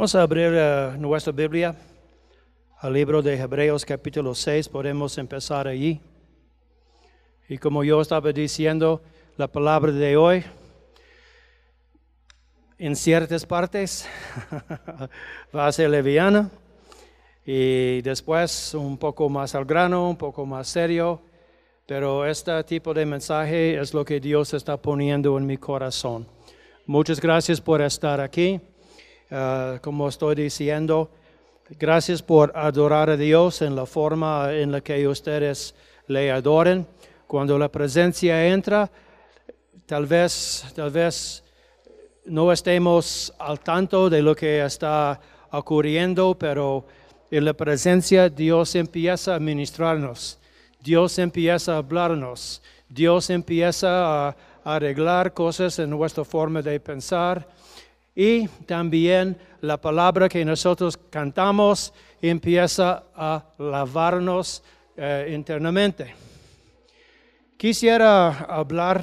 [0.00, 1.76] Vamos a abrir eh, nuestra Biblia
[2.78, 6.00] al libro de Hebreos capítulo 6, podemos empezar allí.
[7.50, 9.02] Y como yo estaba diciendo,
[9.36, 10.42] la palabra de hoy,
[12.78, 14.08] en ciertas partes,
[15.54, 16.48] va a ser leviana
[17.44, 21.20] y después un poco más al grano, un poco más serio,
[21.84, 26.26] pero este tipo de mensaje es lo que Dios está poniendo en mi corazón.
[26.86, 28.62] Muchas gracias por estar aquí.
[29.32, 31.08] Ah, como estoy diciendo,
[31.78, 35.72] gracias por adorar a Dios en la forma en la que ustedes
[36.08, 36.84] le adoren.
[37.28, 38.90] Cuando la presencia entra,
[39.86, 41.44] tal vez, tal vez
[42.24, 45.20] no estemos al tanto de lo que está
[45.52, 46.84] ocurriendo, pero
[47.30, 50.40] en la presencia Dios empieza a ministrarnos,
[50.80, 57.46] Dios empieza a hablarnos, Dios empieza a arreglar cosas en nuestra forma de pensar
[58.20, 61.90] y también la palabra que nosotros cantamos
[62.20, 64.62] empieza a lavarnos
[64.94, 66.14] eh, internamente.
[67.56, 69.02] Quisiera hablar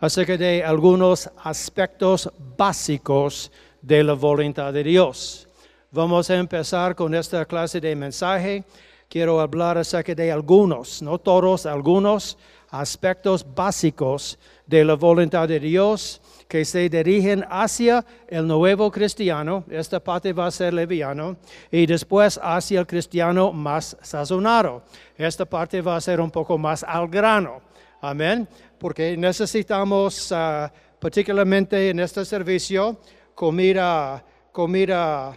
[0.00, 5.48] acerca de algunos aspectos básicos de la voluntad de Dios.
[5.90, 8.64] Vamos a empezar con esta clase de mensaje.
[9.08, 12.36] Quiero hablar acerca de algunos, no todos, algunos
[12.68, 20.00] aspectos básicos de la voluntad de Dios que se dirigen hacia el nuevo cristiano, esta
[20.00, 21.36] parte va a ser leviano,
[21.70, 24.84] y después hacia el cristiano más sazonado.
[25.16, 27.60] Esta parte va a ser un poco más al grano.
[28.00, 28.48] Amén.
[28.78, 33.00] Porque necesitamos, ah, particularmente en este servicio,
[33.34, 35.36] comida, comida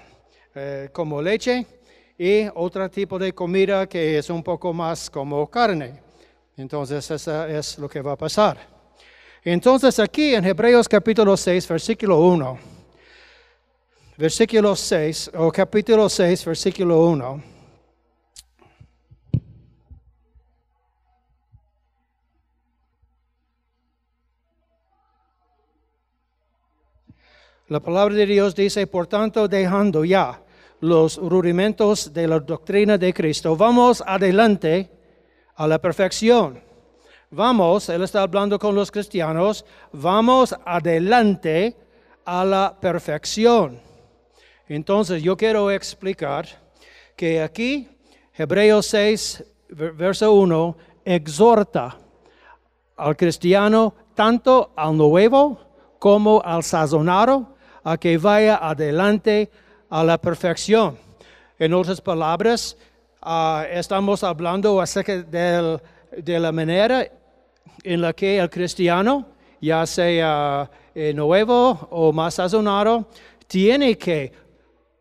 [0.53, 1.66] eh, como leche
[2.18, 6.02] y otro tipo de comida que es un poco más como carne.
[6.58, 8.78] Entonces, eso es lo que va a pasar.
[9.44, 12.60] Entonces aquí en Hebreos capítulo 6, versículo 1,
[14.18, 17.44] versículo 6, o capítulo 6, versículo 1.
[27.70, 30.42] La palabra de Dios dice, por tanto, dejando ya
[30.82, 34.92] los rudimentos de la doctrina de Cristo, vamos adelante
[35.56, 36.69] a la perfección
[37.31, 41.78] Vamos, Él está hablando con los cristianos, vamos adelante
[42.25, 43.79] a la perfección.
[44.67, 46.47] Entonces yo quiero explicar
[47.16, 47.88] que aquí
[48.34, 50.75] Hebreos 6, verso 1,
[51.06, 52.00] exhorta
[52.97, 55.59] al cristiano, tanto al nuevo
[56.00, 59.51] como al sazonado, a que vaya adelante
[59.88, 60.97] a la perfección.
[61.59, 62.75] En otras palabras,
[63.22, 65.79] ah, estamos hablando acerca del,
[66.17, 67.19] de la manera
[67.84, 69.25] en la que el cristiano,
[69.62, 73.08] ya sea eh, nuevo o más sazonado,
[73.47, 74.31] tiene que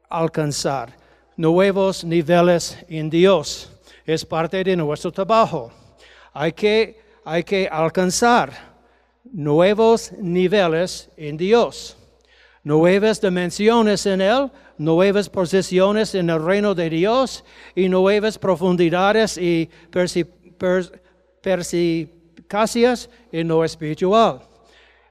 [0.09, 0.97] alcanzar
[1.37, 3.71] nuevos niveles en Dios.
[4.05, 5.71] Es parte de nuestro trabajo.
[6.33, 8.53] Hay que, hay que alcanzar
[9.25, 11.97] nuevos niveles en Dios,
[12.65, 17.45] nuevas dimensiones en Él, nuevas posiciones en el reino de Dios
[17.75, 20.27] y nuevas profundidades y perci-
[20.57, 21.03] per-
[22.49, 24.41] perspicacias en lo espiritual.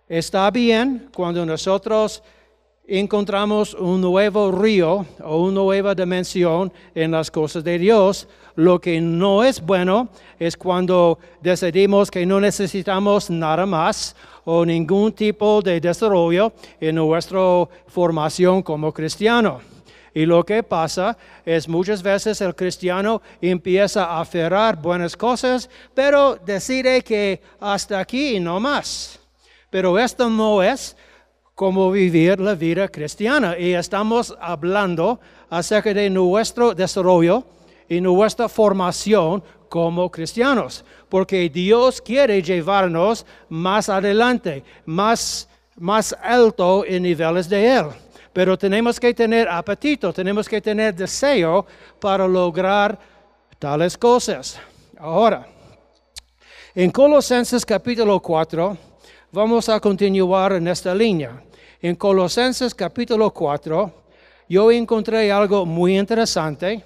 [0.09, 2.23] Está bien cuando nosotros
[2.87, 8.27] encontramos un nuevo río o una nueva dimensión en las cosas de Dios.
[8.55, 15.11] Lo que no es bueno es cuando decidimos que no necesitamos nada más o ningún
[15.11, 19.76] tipo de desarrollo en nuestra formación como cristiano.
[20.17, 21.15] Y lo que pasa
[21.45, 28.37] es muchas veces el cristiano empieza a aferrar buenas cosas, pero decide que hasta aquí
[28.37, 29.19] y no más.
[29.69, 30.97] Pero esto no es
[31.53, 33.59] como vivir la vida cristiana.
[33.59, 35.19] Y estamos hablando
[35.51, 37.43] acerca de nuestro desarrollo
[37.87, 47.03] y nuestra formación como cristianos, porque Dios quiere llevarnos más adelante, más, más alto en
[47.03, 47.85] niveles de Él.
[48.37, 51.65] Pero tenemos que tener apetito, tenemos que tener deseo
[51.99, 52.99] para lograr
[53.57, 54.59] tales cosas.
[54.99, 55.47] Ahora,
[56.75, 58.77] en Colosenses capítulo 4,
[59.31, 61.41] vamos a continuar en esta línea.
[61.81, 63.91] En Colosenses capítulo 4,
[64.47, 66.85] yo encontré algo muy interesante,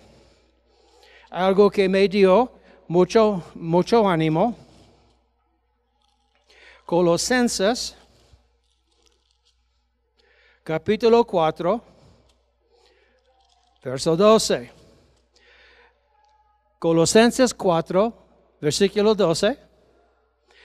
[1.30, 2.50] algo que me dio
[2.88, 4.56] mucho, mucho ánimo.
[6.86, 7.98] Colosenses
[10.64, 11.82] capítulo 4,
[13.84, 14.72] verso 12.
[16.78, 18.14] Colosenses 4,
[18.60, 19.58] versículo 12,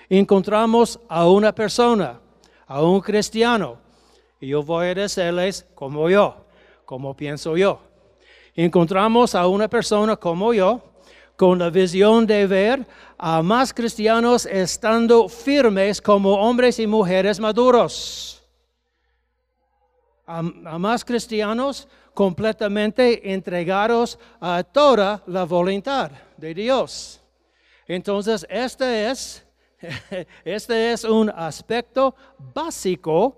[0.08, 2.20] encontramos a una persona,
[2.66, 3.78] a un cristiano,
[4.40, 6.46] y yo voy a decirles como yo,
[6.84, 7.81] como pienso yo.
[8.54, 10.82] Encontramos a una persona como yo,
[11.37, 12.87] con la visión de ver
[13.19, 18.35] a más cristianos estando firmes como hombres y mujeres maduros.
[20.26, 27.20] A, más cristianos completamente entregados a toda la voluntad de Dios.
[27.87, 29.46] Entonces, este es,
[30.44, 32.14] este es un aspecto
[32.52, 33.37] básico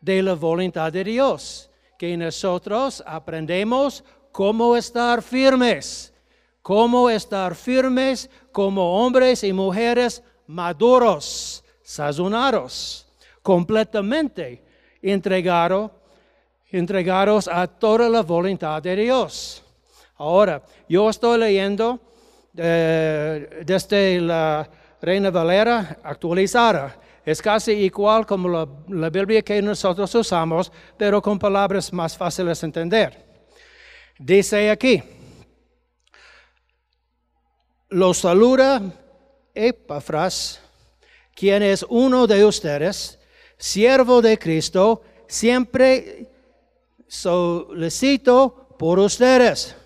[0.00, 6.12] de la voluntad de Dios, que nosotros aprendemos cómo estar firmes,
[6.62, 13.08] cómo estar firmes como hombres y mujeres maduros, sazonados,
[13.42, 14.62] completamente
[15.00, 15.90] entregados
[16.72, 19.62] entregados a toda la voluntad de Dios.
[20.16, 22.00] Ahora, yo estoy leyendo
[22.56, 24.68] eh, desde la
[25.00, 26.96] Reina Valera actualizada.
[27.24, 28.48] Es casi igual como
[28.88, 33.24] la, Biblia que nosotros usamos, pero con palabras más fáciles de entender.
[34.18, 35.02] Dice aquí,
[37.88, 38.82] lo saluda
[39.54, 40.60] Epafras,
[41.34, 43.18] quien es uno de ustedes,
[43.58, 46.31] siervo de Cristo, siempre
[47.12, 49.76] solicito por ustedes.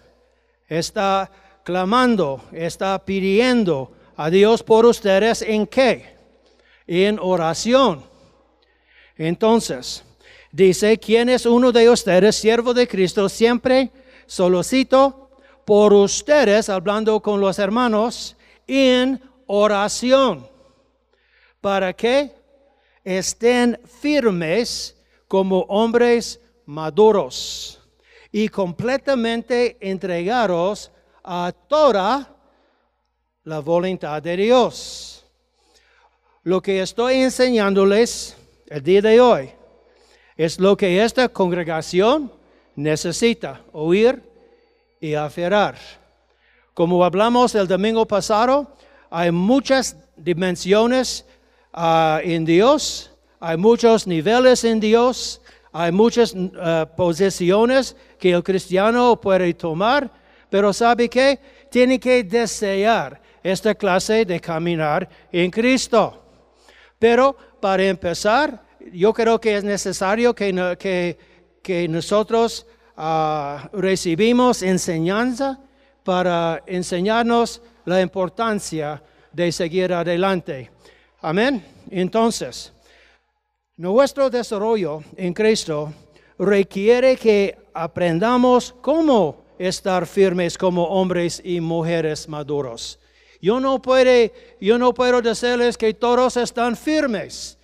[0.68, 1.30] Está
[1.64, 6.14] clamando, está pidiendo a Dios por ustedes en qué?
[6.86, 8.04] En oración.
[9.16, 10.04] Entonces,
[10.52, 13.28] dice, ¿quién es uno de ustedes, siervo de Cristo?
[13.28, 13.90] Siempre
[14.26, 15.30] solicito
[15.64, 18.36] por ustedes, hablando con los hermanos,
[18.68, 20.46] en oración.
[21.60, 22.36] ¿Para que
[23.06, 24.96] Estén firmes
[25.28, 27.80] como hombres maduros
[28.30, 30.90] y completamente entregados
[31.24, 32.34] a toda
[33.44, 35.24] la voluntad de Dios.
[36.42, 38.36] Lo que estoy enseñándoles
[38.66, 39.50] el día de hoy
[40.36, 42.30] es lo que esta congregación
[42.74, 44.22] necesita oír
[45.00, 45.76] y aferrar.
[46.74, 48.76] Como hablamos el domingo pasado,
[49.08, 51.24] hay muchas dimensiones
[51.72, 53.10] uh, en Dios,
[53.40, 55.40] hay muchos niveles en Dios,
[55.78, 60.10] hay muchas uh, posiciones que el cristiano puede tomar,
[60.48, 61.38] pero ¿sabe qué?
[61.70, 66.22] Tiene que desear esta clase de caminar en Cristo.
[66.98, 71.18] Pero para empezar, yo creo que es necesario que, no, que,
[71.62, 75.60] que nosotros uh, recibimos enseñanza
[76.02, 80.70] para enseñarnos la importancia de seguir adelante.
[81.20, 81.62] Amén.
[81.90, 82.72] Entonces,
[83.76, 85.92] nuestro desarrollo en Cristo
[86.38, 92.98] requiere que aprendamos cómo estar firmes como hombres y mujeres maduros.
[93.40, 97.58] Yo no, puedo decirles que todos están firmes.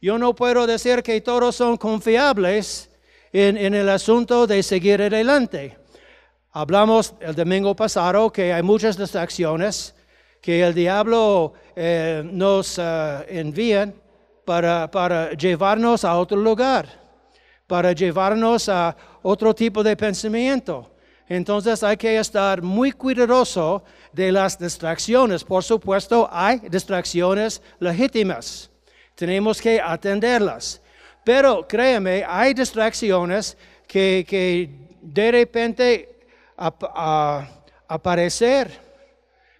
[0.00, 2.90] Yo no puedo decir que todos son confiables
[3.32, 5.78] en, el asunto de seguir adelante.
[6.50, 9.94] Hablamos el domingo pasado que hay muchas distracciones,
[10.40, 13.94] que el diablo eh, nos uh, envía
[14.44, 16.88] para, llevarnos a otro lugar,
[17.66, 20.90] para llevarnos a otro tipo de pensamiento.
[21.28, 23.82] Entonces hay que estar muy cuidadoso
[24.12, 25.44] de las distracciones.
[25.44, 28.70] Por supuesto, hay distracciones legítimas.
[29.14, 30.80] Tenemos que atenderlas.
[31.24, 33.56] Pero créeme, hay distracciones
[33.86, 34.68] que, que
[35.00, 36.20] de repente
[36.56, 37.48] ap a,
[37.88, 38.70] aparecer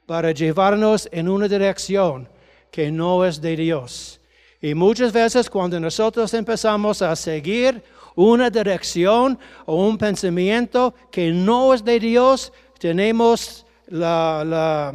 [0.06, 2.28] para llevarnos en una dirección
[2.70, 4.21] que no es de Dios.
[4.62, 7.82] Y muchas veces cuando nosotros empezamos a seguir
[8.14, 14.94] una dirección o un pensamiento que no es de Dios, tenemos la,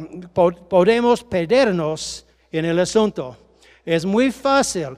[0.70, 3.36] podemos perdernos en el asunto.
[3.84, 4.96] Es muy fácil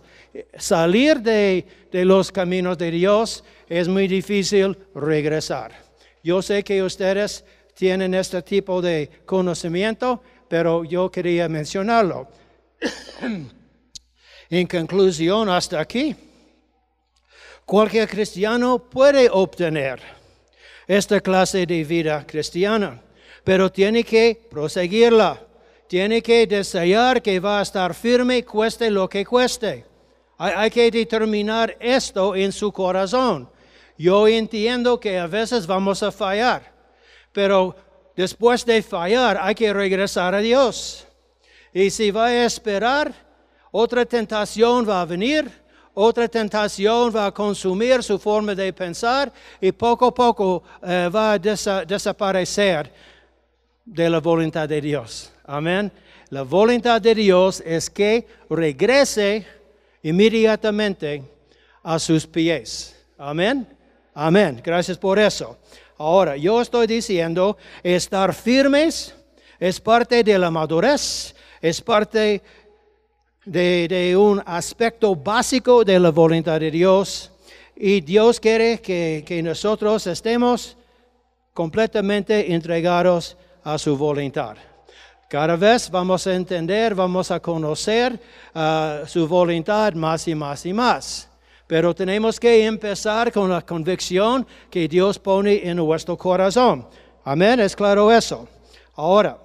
[0.57, 5.73] salir de, de los caminos de Dios, es muy difícil regresar.
[6.23, 12.29] Yo sé que ustedes tienen este tipo de conocimiento, pero yo quería mencionarlo.
[14.51, 16.17] En conclusión, hasta aquí,
[17.65, 20.01] cualquier cristiano puede obtener
[20.89, 23.01] esta clase de vida cristiana,
[23.45, 25.41] pero tiene que proseguirla,
[25.87, 29.87] tiene que desear que va a estar firme, cueste lo que cueste.
[30.37, 33.49] Hay, que determinar esto en su corazón.
[33.99, 36.73] Yo entiendo que a veces vamos a fallar,
[37.31, 37.77] pero
[38.17, 41.07] después de fallar hay que regresar a Dios.
[41.75, 43.30] Y si va a esperar,
[43.71, 45.51] otra tentación va a venir,
[45.95, 51.33] otra tentación va a consumir su forma de pensar y poco a poco eh, va
[51.33, 52.93] a desa- desaparecer
[53.85, 55.33] de la voluntad de Dios.
[55.45, 55.91] Amén.
[56.31, 59.45] La voluntad de Dios es que regrese
[60.03, 61.23] inmediatamente
[61.83, 62.97] a sus pies.
[63.19, 63.67] Amén.
[64.15, 64.61] Amén.
[64.63, 65.59] Gracias por eso.
[65.99, 69.15] Ahora, yo estoy diciendo, estar firmes
[69.59, 72.43] es parte de la madurez, es parte
[73.51, 77.33] de, de un aspecto básico de la voluntad de Dios.
[77.75, 80.77] Y Dios quiere que, que nosotros estemos
[81.53, 84.57] completamente entregados a su voluntad.
[85.29, 88.21] Cada vez vamos a entender, vamos a conocer
[88.55, 91.29] ah, su voluntad más y más y más.
[91.67, 96.87] Pero tenemos que empezar con la convicción que Dios pone en nuestro corazón.
[97.25, 98.49] Amén, es claro eso.
[98.95, 99.39] Ahora,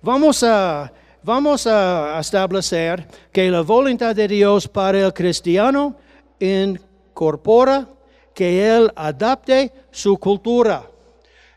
[0.00, 5.96] vamos a, vamos a establecer que la voluntad de Dios para el cristiano
[6.38, 7.88] incorpora
[8.34, 10.88] que él adapte su cultura.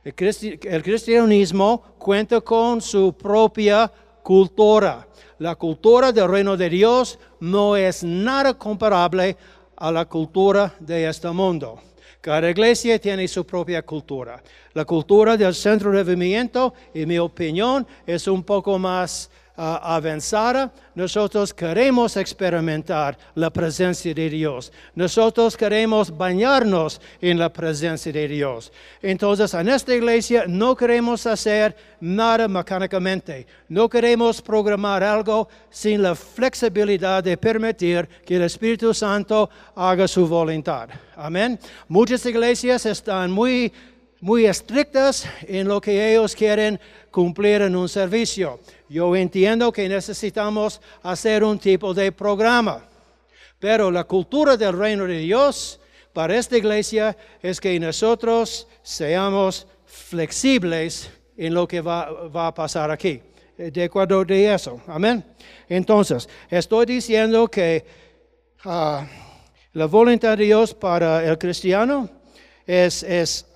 [0.03, 3.91] El, cristi- el cristianismo cuenta con su propia
[4.22, 5.08] cultura.
[5.39, 9.38] La cultura del reino de Dios no es nada comparable
[9.75, 11.79] a la cultura de este mundo.
[12.22, 14.41] Cada iglesia tiene su propia cultura.
[14.74, 20.72] La cultura del centro de movimiento, en mi opinión, es un poco más avanzada.
[20.95, 24.72] Nosotros queremos experimentar la presencia de Dios.
[24.95, 28.72] Nosotros queremos bañarnos en la presencia de Dios.
[29.01, 33.48] Entonces, en esta iglesia no queremos hacer nada mecánicamente.
[33.69, 40.27] No queremos programar algo sin la flexibilidad de permitir que el Espíritu Santo haga su
[40.27, 40.89] voluntad.
[41.15, 41.60] Amén.
[41.88, 43.72] Muchas iglesias están muy
[44.23, 46.79] muy estrictas en lo que ellos quieren
[47.11, 48.61] cumplir en un servicio.
[48.87, 52.85] Yo entiendo que necesitamos hacer un tipo de programa,
[53.59, 55.77] pero la cultura del reino de Dios
[56.13, 62.91] para esta iglesia es que nosotros seamos flexibles en lo que va, va a pasar
[62.91, 63.21] aquí.
[63.57, 64.79] De acuerdo de eso.
[64.87, 65.21] Amén.
[65.67, 67.85] Entonces, estoy diciendo que
[68.63, 69.05] ah,
[69.73, 72.09] la voluntad de Dios para el cristiano
[72.65, 73.47] es, es,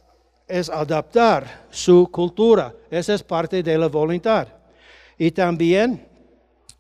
[0.47, 2.73] es adaptar su cultura.
[2.89, 4.47] Esa es parte de la voluntad.
[5.17, 6.07] Y también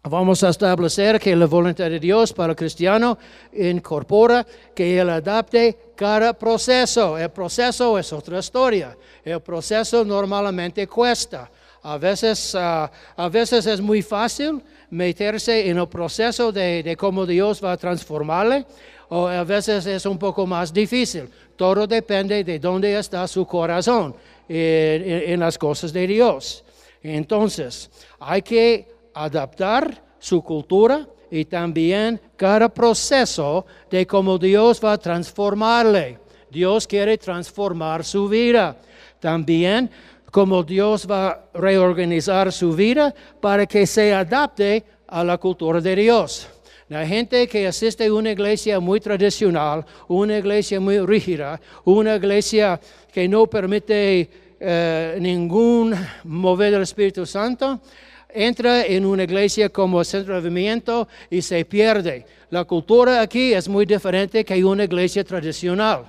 [0.03, 3.17] vamos a establecer que la voluntad de Dios para el cristiano
[3.53, 7.17] incorpora que él adapte cada proceso.
[7.17, 8.97] El proceso es otra historia.
[9.23, 11.49] El proceso normalmente cuesta.
[11.83, 17.25] A veces, ah, a veces es muy fácil meterse en el proceso de, de cómo
[17.25, 18.65] Dios va a transformarle,
[19.09, 21.29] o a veces es un poco más difícil.
[21.57, 24.15] Todo depende de dónde está su corazón
[24.47, 26.63] en, en las cosas de Dios.
[27.03, 34.97] Entonces, hay que adaptar su cultura y también cada proceso de cómo Dios va a
[34.97, 36.19] transformarle.
[36.49, 38.77] Dios quiere transformar su vida.
[39.19, 39.89] También
[40.31, 45.95] cómo Dios va a reorganizar su vida para que se adapte a la cultura de
[45.95, 46.47] Dios.
[46.89, 52.79] La gente que asiste a una iglesia muy tradicional, una iglesia muy rígida, una iglesia
[53.11, 57.81] que no permite eh, ningún mover del Espíritu Santo,
[58.29, 62.25] entra en una iglesia como centro de movimiento y se pierde.
[62.51, 66.05] La cultura aquí es muy diferente que una iglesia tradicional.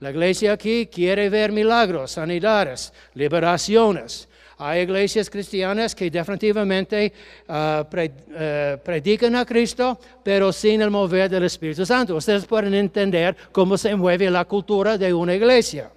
[0.00, 4.27] La iglesia aquí quiere ver milagros, sanidades, liberaciones.
[4.60, 7.12] Hay iglesias cristianas que definitivamente
[7.48, 12.16] ah, eh, predican a Cristo, pero sin el mover del Espíritu Santo.
[12.16, 15.90] Ustedes pueden entender cómo se mueve la cultura de una iglesia.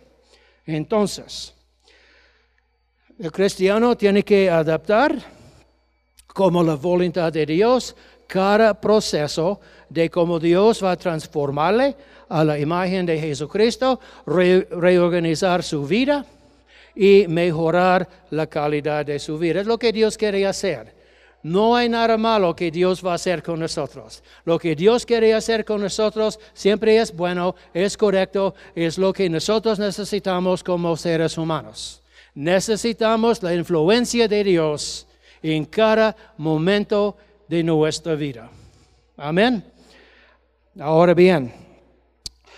[0.65, 1.56] Entonces,
[3.20, 5.15] el cristiano tiene que adaptar
[6.27, 7.96] como la voluntad de Dios
[8.27, 11.96] cada proceso de cómo Dios va a transformarle
[12.30, 16.25] a la imagen de Jesucristo, re- reorganizar su vida
[16.95, 19.62] y mejorar la calidad de su vida.
[19.62, 21.01] Es lo que Dios quiere hacer.
[21.43, 24.24] No hay nada malo que Dios va a hacer con nosotros.
[24.45, 29.27] Lo que Dios quiere hacer con nosotros siempre es bueno, es correcto, es lo que
[29.29, 32.01] nosotros necesitamos como seres humanos.
[32.36, 35.07] Necesitamos la influencia de Dios
[35.41, 37.17] en cada momento
[37.48, 38.50] de nuestra vida.
[39.17, 39.63] Amén.
[40.79, 41.51] Ahora bien,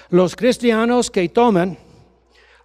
[0.09, 1.77] los cristianos que toman,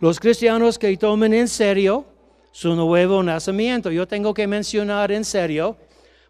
[0.01, 2.05] los cristianos que toman en serio
[2.53, 5.77] su nuevo nacimiento, yo tengo que mencionar en serio,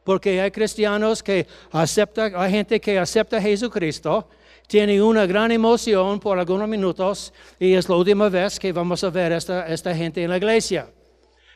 [0.04, 4.28] porque hay cristianos que aceptan, hay gente que acepta a Jesucristo,
[4.66, 9.10] tiene una gran emoción por algunos minutos y es la última vez que vamos a
[9.10, 10.87] ver esta, esta gente en la iglesia.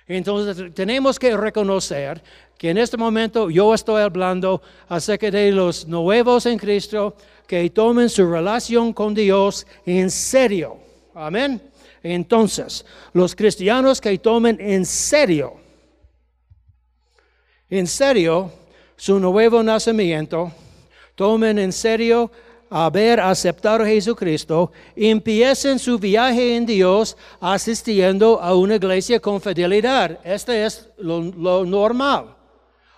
[0.07, 2.23] Entonces tenemos que reconocer
[2.59, 7.16] que en este momento yo estoy hablando acerca de los nuevos en Cristo
[7.47, 10.78] que tomen su relación con Dios en serio.
[11.14, 11.72] Amén.
[12.03, 15.55] Entonces, los cristianos que tomen en serio,
[17.71, 18.51] en serio
[18.97, 20.53] su nuevo nacimiento,
[21.15, 22.31] tomen en serio
[22.69, 30.19] haber aceptado a Jesucristo, empiecen su viaje en Dios asistiendo a una iglesia con fidelidad.
[30.25, 32.35] Este es lo, normal.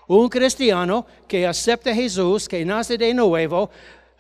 [0.07, 3.71] Un cristiano que acepta a Jesús, que nace de nuevo,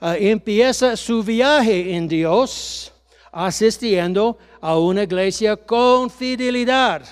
[0.00, 2.93] uh, empieza su viaje en Dios
[3.34, 7.02] asistiendo a una iglesia con fidelidad.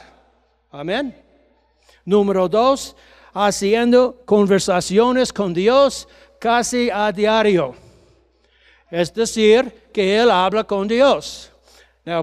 [0.71, 1.15] Amén.
[2.05, 2.95] Número dos,
[3.35, 6.07] haciendo conversaciones con Dios
[6.39, 7.75] casi a diario.
[8.89, 11.51] Es decir, que Él habla con Dios.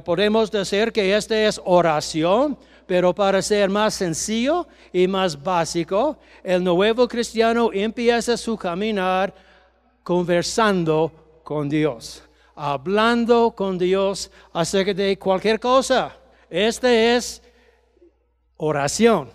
[0.06, 6.64] Podemos decir que esta es oración, pero para ser más sencillo y más básico, el
[6.64, 9.34] nuevo cristiano empieza su caminar
[10.04, 11.12] conversando
[11.44, 12.24] con Dios,
[12.62, 16.14] hablando con Dios acerca de cualquier cosa.
[16.50, 17.42] Esta es
[18.58, 19.30] oración,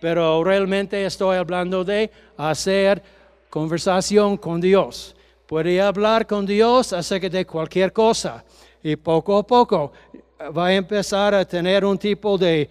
[0.00, 3.02] pero realmente estoy hablando de hacer
[3.50, 5.14] conversación con Dios.
[5.46, 8.42] Puede hablar con Dios acerca de cualquier cosa
[8.82, 9.92] y poco a poco
[10.56, 12.70] va a empezar a tener un tipo de,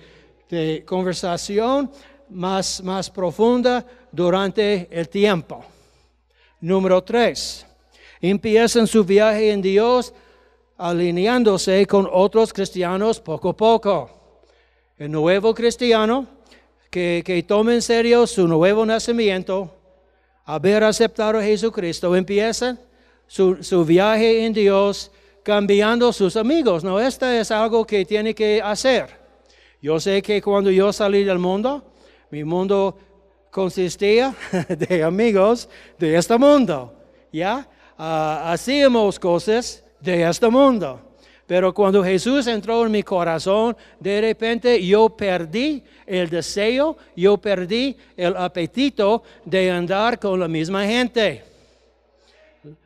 [0.50, 1.92] de conversación
[2.30, 5.64] más, más profunda durante el tiempo.
[6.60, 7.68] Número tres,
[8.30, 10.14] empiezan su viaje en Dios
[10.78, 14.10] alineándose con otros cristianos poco a poco.
[14.98, 16.28] El nuevo cristiano
[16.90, 19.74] que, que toma en serio su nuevo nacimiento,
[20.46, 22.78] haber aceptado a Jesucristo, empieza
[23.28, 25.12] su, su viaje en Dios
[25.44, 26.84] cambiando sus amigos.
[26.84, 29.08] No, esto es algo que tiene que hacer.
[29.82, 31.84] Yo sé que cuando yo salí del mundo,
[32.32, 32.98] mi mundo
[33.52, 34.34] consistía
[34.70, 36.94] de amigos de este mundo.
[37.32, 37.68] ¿Ya?
[37.98, 41.02] Ah, hacíamos cosas de este mundo.
[41.48, 47.96] Pero cuando Jesús entró en mi corazón, de repente yo perdí el deseo, yo perdí
[48.18, 51.44] el apetito de andar con la misma gente.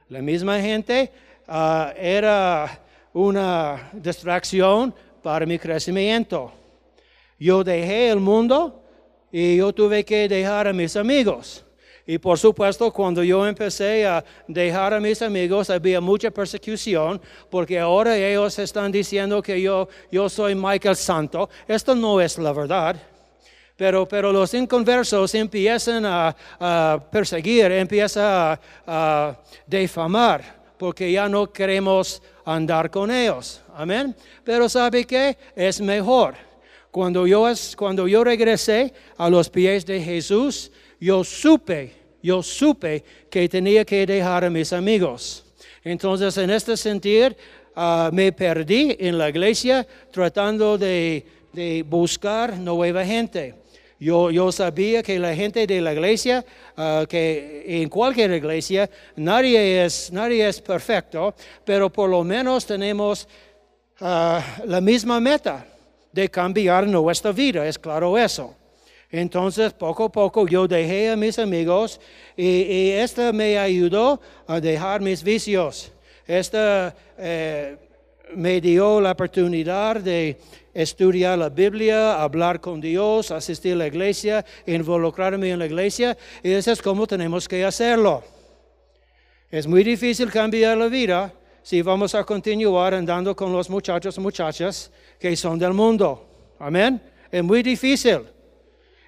[0.10, 1.12] La misma gente
[1.48, 2.82] ah, era
[3.14, 4.94] una distracción
[5.24, 6.52] para mi crecimiento.
[7.40, 8.84] Yo dejé el mundo
[9.32, 11.66] y yo tuve que dejar a mis amigos.
[12.10, 17.78] Y por supuesto, cuando yo empecé a dejar a mis amigos, había mucha persecución, porque
[17.78, 21.48] ahora ellos están diciendo que yo, yo soy Michael Santo.
[21.68, 22.96] Esto no es la verdad.
[23.76, 30.42] Pero, pero los inconversos empiezan a, perseguir, empiezan a, a difamar,
[30.80, 33.62] porque ya no queremos andar con ellos.
[33.76, 34.16] Amén.
[34.44, 35.38] Pero ¿sabe qué?
[35.56, 36.34] Es mejor.
[36.90, 37.46] Cuando yo,
[37.78, 44.06] cuando yo regresé a los pies de Jesús, yo supe, yo supe que tenía que
[44.06, 45.46] dejar a mis amigos.
[45.84, 47.30] Entonces, en este sentido,
[47.76, 51.26] ah, me perdí en la iglesia tratando de,
[51.88, 53.56] buscar nueva gente.
[54.00, 56.46] Yo, yo, sabía que la gente de la iglesia,
[56.78, 61.34] ah, que en cualquier iglesia, nadie es, nadie es perfecto,
[61.66, 63.28] pero por lo menos tenemos
[64.00, 65.66] ah, la misma meta
[66.12, 68.56] de cambiar nuestra vida, es claro eso.
[69.12, 72.00] Entonces, poco a poco yo dejé a mis amigos
[72.38, 75.92] y, y esto me ayudó a dejar mis vicios.
[76.28, 77.76] Esta eh,
[78.36, 80.38] me dio la oportunidad de
[80.74, 86.52] estudiar la Biblia, hablar con Dios, asistir a la iglesia, involucrarme en la iglesia, y
[86.52, 88.24] eso es como tenemos que hacerlo.
[89.50, 94.22] Es muy difícil cambiar la vida si vamos a continuar andando con los muchachos y
[94.22, 96.54] muchachas que son del mundo.
[96.60, 97.02] Amén.
[97.32, 98.20] Es muy difícil.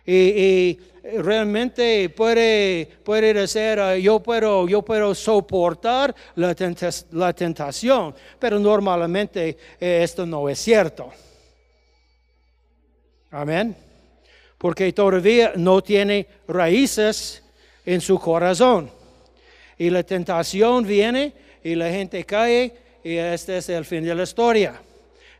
[0.05, 8.13] Y, realmente puede, puede decir, uh, yo, puedo, yo puedo soportar la, tenta- la tentación,
[8.39, 11.09] pero normalmente eh, esto no es cierto.
[13.31, 13.75] Amén.
[14.57, 17.41] Porque todavía no tiene raíces
[17.85, 18.91] en su corazón.
[19.77, 21.33] Y la tentación viene
[21.63, 24.79] y la gente cae y este es el fin de la historia.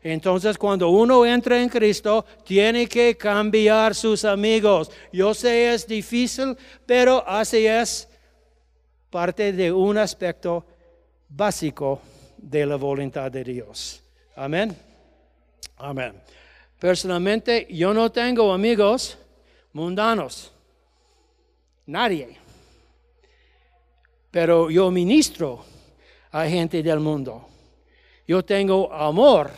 [0.03, 4.91] Entonces, cuando uno entra en Cristo, tiene que cambiar sus amigos.
[5.13, 8.07] Yo sé es difícil, pero así es
[9.09, 10.65] parte de un aspecto
[11.29, 12.01] básico
[12.37, 14.01] de la voluntad de Dios.
[14.35, 14.75] Amén.
[15.77, 16.13] Amén.
[16.79, 19.17] Personalmente, yo no tengo amigos
[19.73, 20.51] mundanos.
[21.85, 22.37] Nadie.
[24.31, 25.63] Pero yo ministro
[26.31, 27.47] a gente del mundo.
[28.27, 29.51] Yo tengo amor,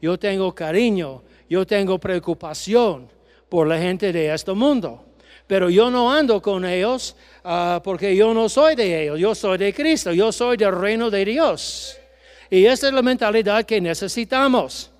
[0.00, 3.08] yo tengo cariño, yo tengo preocupación
[3.48, 5.04] por la gente de este mundo.
[5.46, 9.56] Pero yo no ando con ellos ah, porque yo no soy de ellos, yo soy
[9.56, 11.96] de Cristo, yo soy del reino de Dios.
[12.50, 14.90] Y esa es la mentalidad que necesitamos.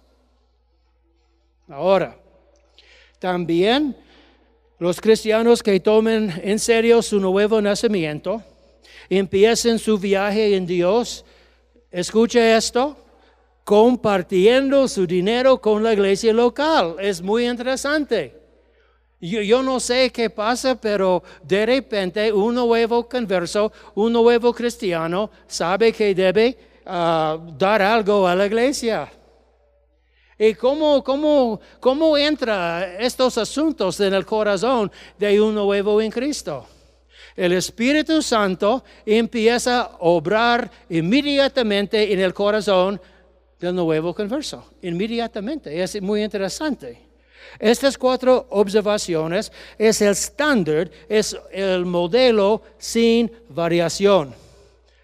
[1.69, 2.17] Ahora,
[3.19, 3.95] también
[4.79, 8.43] los cristianos que tomen en serio su nuevo nacimiento,
[9.11, 11.25] empiecen su viaje en Dios,
[11.91, 12.97] escuche esto,
[13.69, 16.97] compartiendo su dinero con la iglesia local.
[16.99, 18.35] Es muy interesante.
[19.21, 25.93] Yo, no sé qué pasa, pero de repente un nuevo converso, un nuevo cristiano, sabe
[25.93, 29.07] que debe uh, dar algo a la iglesia.
[30.39, 36.67] ¿Y cómo, cómo, cómo entra estos asuntos en el corazón de un nuevo en Cristo?
[37.37, 42.99] El Espíritu Santo empieza a obrar inmediatamente en el corazón
[43.59, 44.65] del nuevo converso.
[44.83, 45.83] Inmediatamente.
[45.83, 47.09] Es muy interesante.
[47.59, 54.35] Estas cuatro observaciones es el estándar, es el modelo sin variación.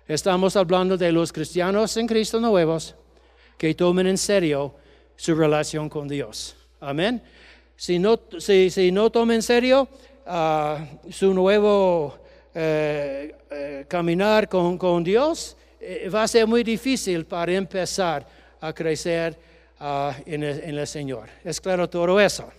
[0.07, 2.95] Estamos hablando de los cristianos en Cristo nuevos
[3.57, 4.75] que tomen en serio
[5.17, 6.55] su relación con Dios.
[6.81, 7.23] Amén.
[7.77, 9.88] Si no, si, si no tomen en serio
[10.27, 12.19] uh, su nuevo
[12.55, 18.27] eh, eh, caminar con, con Dios, eh, va a ser muy difícil para empezar
[18.64, 19.37] a crecer
[19.81, 21.29] uh, en, el, en, el, Señor.
[21.44, 22.50] Es claro todo eso.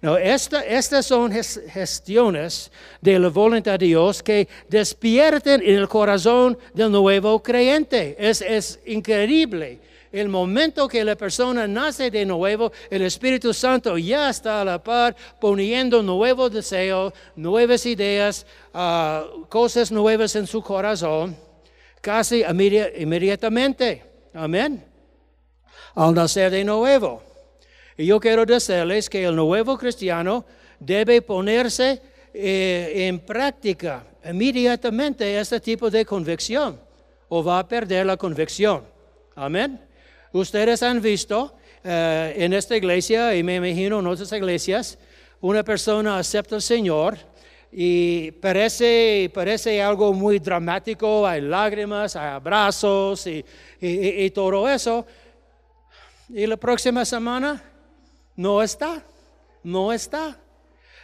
[0.00, 6.58] No, esta, estas son gestiones de la voluntad de Dios que despierten en el corazón
[6.72, 8.16] del nuevo creyente.
[8.18, 9.80] Es, es increíble
[10.12, 14.82] el momento que la persona nace de nuevo, el Espíritu Santo ya está a la
[14.82, 21.36] par poniendo nuevos deseos, nuevas ideas, uh, cosas nuevas en su corazón,
[22.00, 22.44] casi
[22.96, 24.04] inmediatamente.
[24.32, 24.93] Amén.
[25.94, 27.22] Al nacer de nuevo.
[27.96, 30.44] Y yo quiero decirles que el nuevo cristiano
[30.80, 32.02] debe ponerse
[32.32, 36.80] eh, en práctica inmediatamente este tipo de convicción
[37.28, 38.82] o va a perder la convicción.
[39.36, 39.80] Amén.
[40.32, 41.54] Ustedes han visto
[41.84, 44.98] eh, en esta iglesia, y me imagino en otras iglesias,
[45.40, 47.16] una persona acepta al Señor
[47.70, 53.44] y parece, parece algo muy dramático, hay lágrimas, hay abrazos y,
[54.30, 55.04] todo eso.
[56.28, 57.62] Y la próxima semana
[58.36, 59.02] no está,
[59.62, 60.38] no está.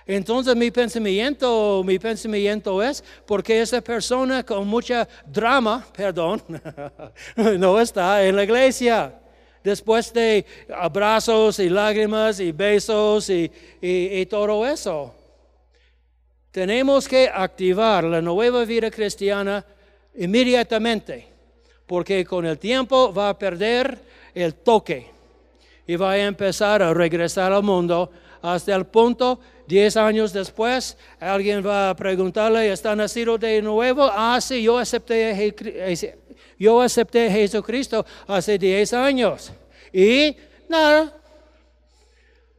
[0.06, 6.42] Entonces mi pensamiento, mi pensamiento es, porque esa persona con mucha drama, perdón,
[7.36, 9.14] no está en la iglesia.
[9.62, 15.14] Después de abrazos y lágrimas y besos y, y, y todo eso.
[16.50, 19.64] Tenemos que activar la nueva vida cristiana
[20.14, 21.28] inmediatamente,
[21.86, 24.00] porque con el tiempo va a perder
[24.34, 25.10] el toque
[25.86, 28.10] y va a empezar a regresar al mundo
[28.42, 34.08] hasta el punto, diez años después, alguien va a preguntarle, ¿está nacido de nuevo?
[34.10, 35.54] Ah, sí, yo acepté,
[36.58, 39.52] yo acepté a Jesucristo hace diez años.
[39.92, 40.36] Y
[40.68, 41.14] nada,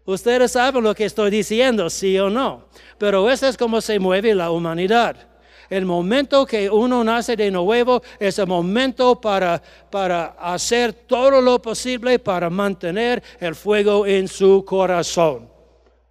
[0.05, 2.65] ustedes saben lo que estoy diciendo, sí o no.
[2.97, 5.30] Pero eso es como se mueve la humanidad.
[5.71, 11.61] El momento que uno nace de nuevo es el momento para, para hacer todo lo
[11.61, 15.49] posible para mantener el fuego en su corazón.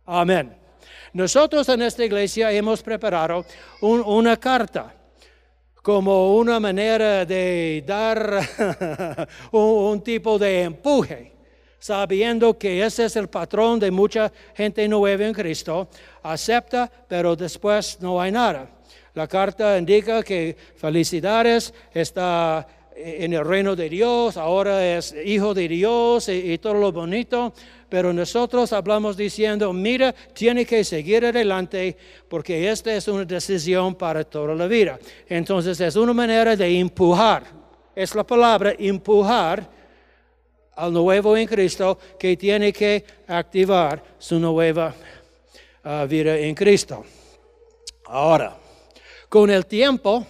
[0.06, 0.56] Amén.
[1.12, 3.44] Nosotros en esta iglesia hemos preparado
[3.82, 4.94] un, una carta
[5.82, 8.40] como una manera de dar
[9.52, 9.60] un,
[9.92, 11.32] un, tipo de empuje,
[11.78, 15.86] sabiendo que ese es el patrón de mucha gente nueva en Cristo.
[16.22, 18.79] Acepta, pero después no hay nada.
[19.14, 25.68] La carta indica que felicidades, está en el reino de Dios, ahora es hijo de
[25.68, 27.52] Dios y, todo lo bonito
[27.90, 31.96] pero nosotros hablamos diciendo, mira, tiene que seguir adelante
[32.28, 34.96] porque esta es una decisión para toda la vida.
[35.28, 37.42] Entonces es una manera de empujar,
[37.96, 39.68] es la palabra empujar
[40.76, 44.94] al nuevo en Cristo que tiene que activar su nueva
[45.84, 47.04] uh, vida en Cristo.
[48.06, 48.56] Ahora,
[49.30, 50.26] con el tiempo,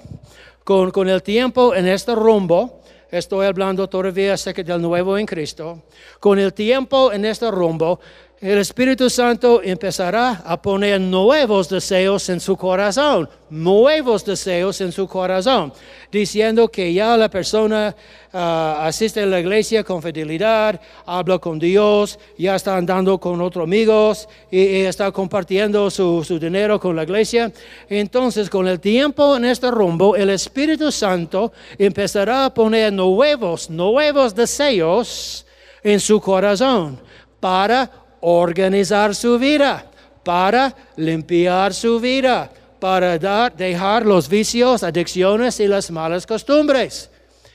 [0.62, 5.84] con, con el tiempo en este rumbo, estoy hablando todavía acerca del nuevo en Cristo,
[6.20, 7.98] con el tiempo en este rumbo,
[8.40, 15.06] el Espíritu Santo empezará a poner nuevos deseos en su corazón, nuevos deseos en su
[15.06, 15.74] corazón,
[16.10, 17.94] diciendo que ya la persona
[18.32, 23.64] ah, asiste a la iglesia con fidelidad, habla con Dios, ya está andando con otros
[23.64, 27.52] amigos y, y está compartiendo su, su dinero con la iglesia.
[27.90, 34.34] Entonces, con el tiempo en este rumbo, el Espíritu Santo empezará a poner nuevos, nuevos
[34.34, 35.44] deseos
[35.82, 36.98] en su corazón
[37.38, 39.84] para organizar su vida,
[40.22, 47.10] para limpiar su vida, para dar, dejar los vicios, adicciones y las malas costumbres.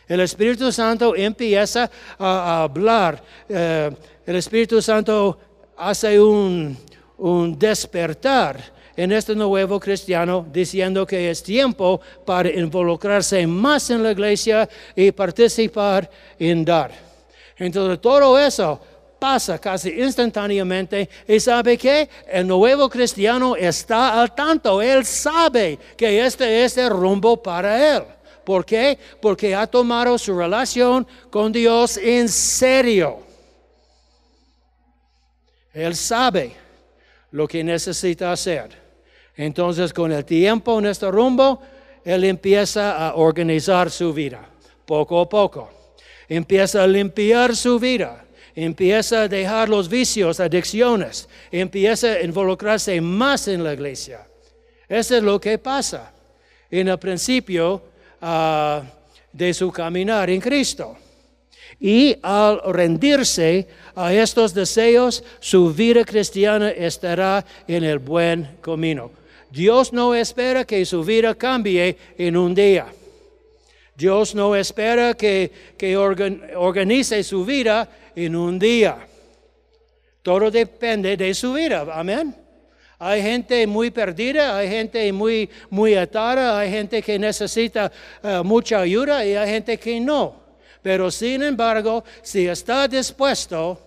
[0.07, 3.21] El Espíritu Santo empieza a, hablar.
[3.49, 3.91] eh,
[4.25, 5.37] el Espíritu Santo
[5.77, 6.77] hace un,
[7.17, 14.11] un despertar en este nuevo cristiano diciendo que es tiempo para involucrarse más en la
[14.11, 16.91] iglesia y participar en dar.
[17.57, 18.79] Entonces todo eso
[19.19, 26.25] pasa casi instantáneamente y sabe que el nuevo cristiano está al tanto, él sabe que
[26.25, 28.03] este es el rumbo para él.
[28.43, 28.97] ¿Por qué?
[29.21, 33.19] Porque ha tomado su relación con Dios en serio.
[35.73, 36.53] Él sabe
[37.31, 38.69] lo que necesita hacer.
[39.35, 41.59] Entonces, con el tiempo en este rumbo,
[42.05, 44.47] él empieza a organizar su vida,
[44.85, 45.69] poco a poco.
[46.29, 48.24] Empieza a limpiar su vida.
[48.55, 51.27] Empieza a dejar los vicios, adicciones.
[51.51, 54.25] Empieza a involucrarse más en la iglesia.
[54.87, 56.13] Eso es lo que pasa
[56.71, 57.81] en el principio
[58.21, 58.81] ah,
[59.33, 60.97] de su caminar en Cristo.
[61.79, 69.11] Y al rendirse a estos deseos, su vida cristiana estará en el buen camino.
[69.51, 72.85] Dios no espera que su vida cambie en un día.
[73.95, 79.07] Dios no espera que, que organ- organice su vida en un día.
[80.21, 81.85] Todo depende de su vida.
[81.91, 82.35] Amén.
[82.97, 87.91] Hay gente muy perdida, hay gente muy, muy atada, hay gente que necesita
[88.23, 90.43] eh, mucha ayuda y hay gente que no.
[90.81, 93.79] Pero sin embargo, si está dispuesto,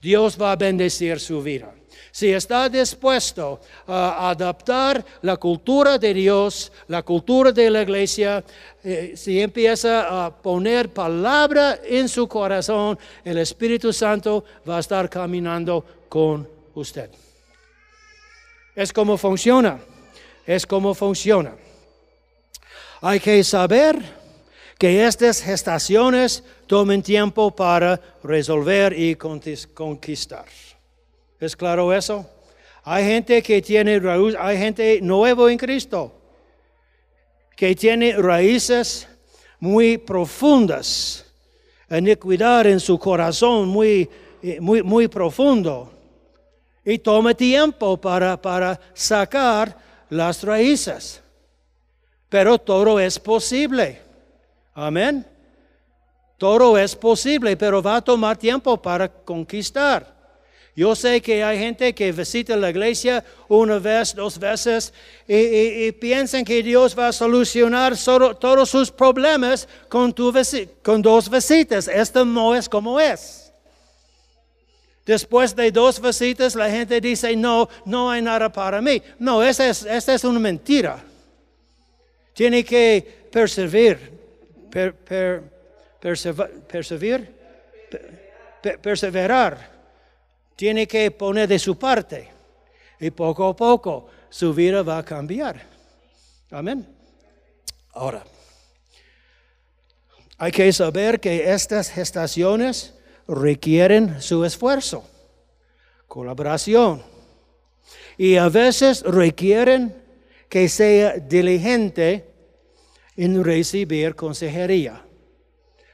[0.00, 1.72] Dios va a bendecir su vida.
[2.12, 8.42] Si está dispuesto a adaptar la cultura de Dios, la cultura de la iglesia,
[8.82, 15.08] eh, si empieza a poner palabra en su corazón, el Espíritu Santo va a estar
[15.08, 17.10] caminando con usted.
[18.74, 19.78] Es como funciona.
[20.46, 21.54] Es como funciona.
[23.02, 23.96] Hay que saber
[24.78, 30.46] que estas gestaciones tomen tiempo para resolver y conquis- conquistar.
[31.40, 32.28] ¿Es claro eso?
[32.84, 36.12] Hay gente que tiene raíz, hay gente nuevo en Cristo
[37.56, 39.06] que tiene raíces
[39.58, 41.26] muy profundas,
[41.90, 44.08] iniquidad en su corazón muy,
[44.42, 45.92] eh, muy, muy profundo.
[46.84, 49.76] Y toma tiempo para, para sacar
[50.08, 51.22] las raíces.
[52.30, 54.00] Pero todo es posible.
[54.72, 55.26] Amén.
[56.38, 60.19] Todo es posible, pero va a tomar tiempo para conquistar.
[60.80, 64.94] Yo sé que hay gente que visita la iglesia una vez, dos veces
[65.28, 65.34] y,
[65.88, 70.14] y- piensan que Dios va a solucionar todos sus problemas con,
[71.02, 71.86] dos visitas.
[71.86, 73.52] Esto no es como es.
[75.04, 79.02] Después de dos visitas, la gente dice, no, no hay nada para mí.
[79.18, 81.04] No, esa es, una mentira.
[82.32, 83.98] Tiene que perseverar.
[84.70, 85.42] Per, per-
[86.00, 87.28] perseva- perseverar.
[88.62, 89.79] Per- perseverar.
[90.60, 92.28] Tiene que poner de su parte.
[93.00, 95.58] Y poco a poco su vida va a cambiar.
[96.50, 96.86] Amén.
[97.94, 98.22] Ahora,
[100.36, 102.92] hay que saber que estas gestaciones
[103.26, 105.02] requieren su esfuerzo,
[106.06, 107.04] colaboración.
[108.18, 109.96] Y a veces requieren
[110.50, 112.34] que sea diligente
[113.16, 115.06] en recibir consejería.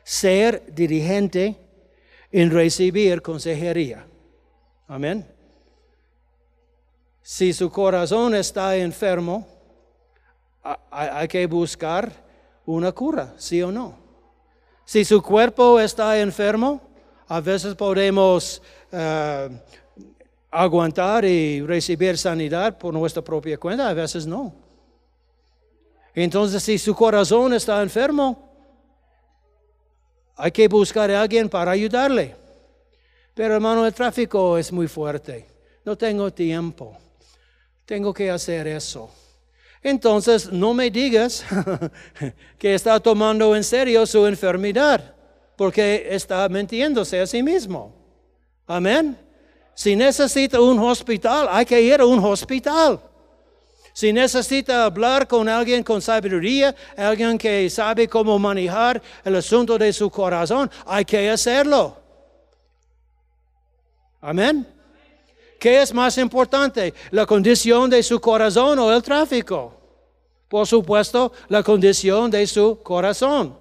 [0.03, 1.57] Ser dirigente
[2.33, 4.06] en recibir consejería.
[4.89, 5.27] Amén.
[7.23, 9.47] Si su corazón está enfermo,
[10.63, 12.13] ha- hay hay que buscar
[12.65, 13.97] una cura, sí o no.
[14.85, 16.81] Si su cuerpo está enfermo,
[17.27, 19.61] a veces podemos eh,
[20.51, 24.53] aguantar y recibir sanidad por nuestra propia cuenta, a veces no.
[26.15, 28.49] Entonces, si su corazón está enfermo,
[30.37, 32.37] hay que buscar a alguien para ayudarle.
[33.37, 35.47] Pero hermano, el tráfico es muy fuerte.
[35.85, 36.97] No tengo tiempo.
[37.85, 39.11] Tengo que hacer eso.
[39.83, 41.45] Entonces, no me digas
[42.59, 45.15] que está tomando en serio su enfermedad.
[45.55, 47.95] porque está mintiéndose a sí mismo.
[48.67, 49.19] Amén.
[49.75, 52.99] Si necesita un hospital, hay que ir a un hospital.
[53.93, 59.93] Si necesita hablar con alguien con sabiduría, alguien que sabe cómo manejar el asunto de
[59.93, 62.06] su corazón, hay que hacerlo.
[64.21, 64.67] Amén.
[65.59, 69.73] ¿Qué es más importante, la condición de su corazón o el tráfico?
[70.49, 73.59] Por supuesto, la condición de su corazón.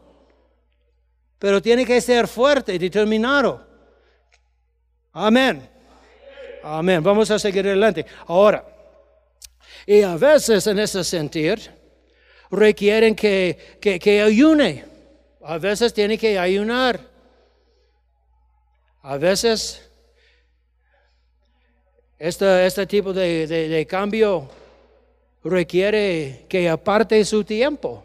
[1.39, 3.65] Pero tiene que ser fuerte y determinado.
[5.13, 5.69] Amén.
[6.63, 7.01] Amén.
[7.03, 8.05] Vamos a seguir adelante.
[8.27, 8.65] Ahora,
[9.85, 11.71] y a veces en ese sentir
[12.49, 14.85] requieren que, que, ayune.
[15.43, 16.99] A veces tiene que ayunar.
[19.03, 19.89] A veces
[22.17, 24.47] este, este tipo de, de- de cambio
[25.43, 28.03] requiere que aparte su tiempo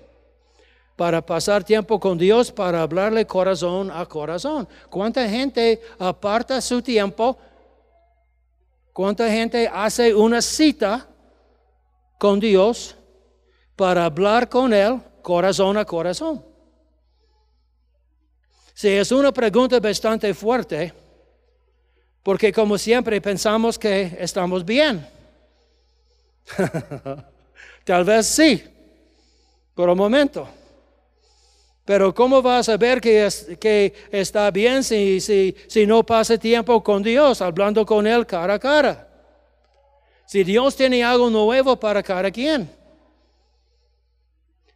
[0.96, 4.68] para pasar tiempo con Dios, para hablarle corazón a corazón.
[4.90, 7.38] ¿Cuánta gente aparta su tiempo?
[8.92, 11.08] ¿Cuánta gente hace una cita
[12.18, 12.96] con Dios
[13.76, 16.44] para hablar con Él corazón a corazón?
[18.74, 20.92] Sí, es una pregunta bastante fuerte,
[22.22, 25.06] porque como siempre pensamos que estamos bien.
[27.84, 28.62] Tal vez sí,
[29.74, 30.48] por un momento.
[31.84, 36.38] Pero ¿cómo vas a saber que, es- que está bien si, si, si no pasa
[36.38, 39.06] tiempo con Dios, hablando con Él cara a cara?
[40.26, 42.70] Si Dios tiene algo nuevo para cada quien.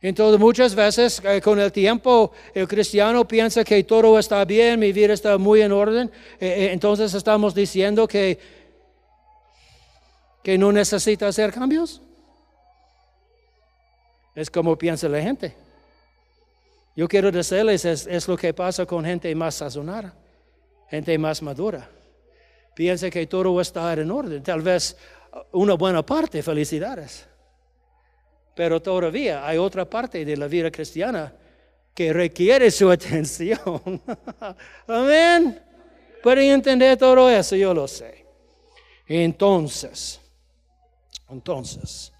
[0.04, 4.92] Entonces muchas veces eh, con el tiempo el cristiano piensa que todo está bien, mi
[4.92, 6.10] vida está muy en orden.
[6.38, 8.38] eh, eh, entonces estamos diciendo que,
[10.42, 12.02] que no necesita hacer cambios.
[14.34, 15.54] Es como piensa la gente.
[16.94, 20.12] Yo quiero decirles, es, es lo que pasa con gente más sazonada,
[20.90, 21.88] gente más madura.
[22.74, 24.42] Piensa que todo está en orden.
[24.42, 24.98] Tal vez
[25.52, 27.26] una buena parte, felicidades.
[28.54, 31.32] Pero todavía hay otra parte de la vida cristiana
[31.94, 34.00] que requiere su atención.
[34.86, 35.60] Amén.
[36.22, 38.24] Pueden entender todo eso, yo lo sé.
[39.06, 40.20] Entonces,
[41.28, 42.12] entonces,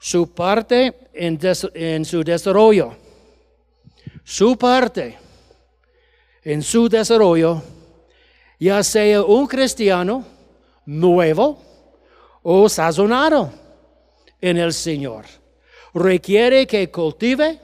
[0.00, 1.38] su parte en,
[1.74, 2.96] en su desarrollo,
[4.24, 5.16] su parte
[6.42, 7.62] en su desarrollo,
[8.58, 10.24] ya sea un cristiano
[10.84, 11.58] nuevo
[12.42, 13.63] o sazonado
[14.44, 15.24] en el Señor,
[15.94, 17.58] requiere que cultive,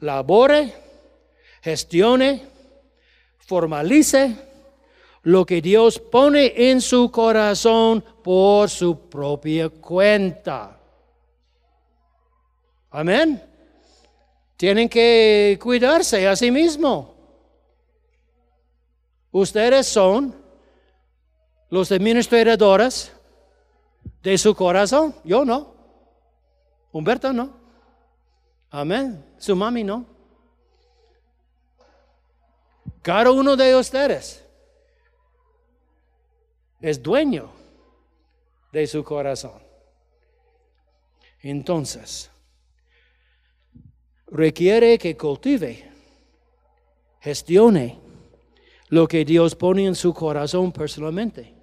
[0.00, 0.72] labore,
[1.60, 2.46] gestione,
[3.36, 4.34] formalice
[5.24, 10.80] lo que Dios pone en su corazón por su propia cuenta.
[12.90, 13.42] Amén.
[14.56, 17.14] Tienen que cuidarse a sí mismo.
[19.30, 20.34] Ustedes son
[21.68, 23.12] los administradores
[24.22, 25.14] de su corazón.
[25.22, 25.71] Yo no.
[26.92, 27.56] Humberto no.
[28.70, 29.24] Amén.
[29.38, 30.06] Su mami no.
[33.02, 34.44] Cada uno de ustedes
[36.80, 37.50] es dueño
[38.72, 39.62] de su corazón.
[41.40, 42.30] Entonces,
[44.28, 45.90] requiere que cultive,
[47.20, 47.98] gestione
[48.88, 51.54] lo que Dios pone en su corazón personalmente,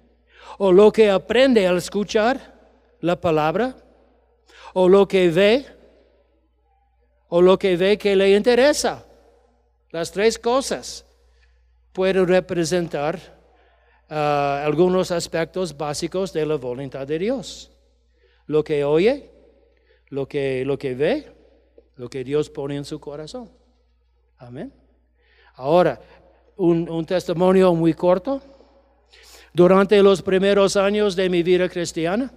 [0.58, 2.58] o lo que aprende al escuchar
[3.00, 3.76] la palabra,
[4.74, 5.66] o lo que ve,
[7.28, 9.04] o lo que ve que le interesa.
[9.90, 11.04] Las tres cosas
[11.92, 13.18] pueden representar
[14.08, 17.70] ah, algunos aspectos básicos de la voluntad de Dios.
[18.46, 19.30] Lo que oye,
[20.08, 21.32] lo que, lo que ve,
[21.96, 23.50] lo que Dios pone en su corazón.
[24.38, 24.72] Amén.
[25.54, 26.00] Ahora,
[26.56, 28.40] un, un testimonio muy corto.
[29.52, 32.32] Durante los primeros años de mi vida cristiana,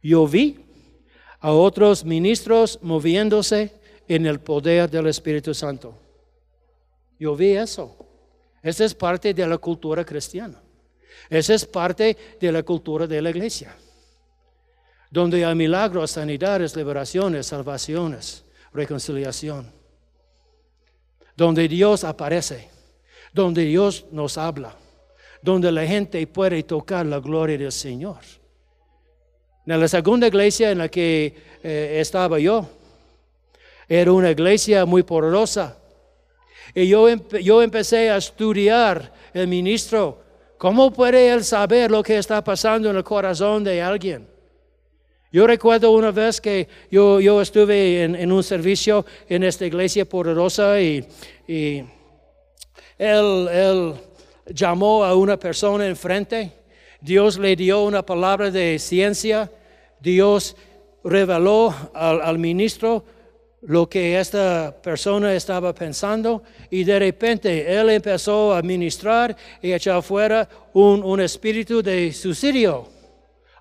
[0.00, 0.64] yo vi
[1.44, 3.70] a otros ministros moviéndose
[4.08, 5.94] en el poder del Espíritu Santo.
[7.18, 7.94] Yo vi eso.
[8.62, 10.58] Esa es parte de la cultura cristiana.
[11.28, 13.76] Esa es parte de la cultura de la iglesia.
[15.10, 18.42] Donde hay milagros, sanidades, liberaciones, salvaciones,
[18.72, 19.70] reconciliación.
[21.36, 22.70] Donde Dios aparece.
[23.34, 24.74] Donde Dios nos habla.
[25.42, 28.20] Donde la gente puede tocar la gloria del Señor.
[29.66, 32.68] En la segunda iglesia en la que eh, estaba yo,
[33.88, 35.78] era una iglesia muy poderosa.
[36.74, 40.22] Y yo, empe- yo empecé a estudiar el ministro.
[40.58, 44.26] ¿Cómo puede él saber lo que está pasando en el corazón de alguien?
[45.32, 50.04] Yo recuerdo una vez que yo, yo estuve en, en un servicio en esta iglesia
[50.04, 51.04] poderosa y,
[51.48, 51.84] y
[52.98, 53.94] él, él
[54.46, 56.52] llamó a una persona enfrente,
[57.04, 59.52] Dios le dio una palabra de ciencia,
[60.00, 60.56] Dios
[61.04, 63.04] reveló al, ministro
[63.60, 70.02] lo que esta persona estaba pensando y de repente él empezó a ministrar y echar
[70.02, 72.88] fuera un, un espíritu de suicidio.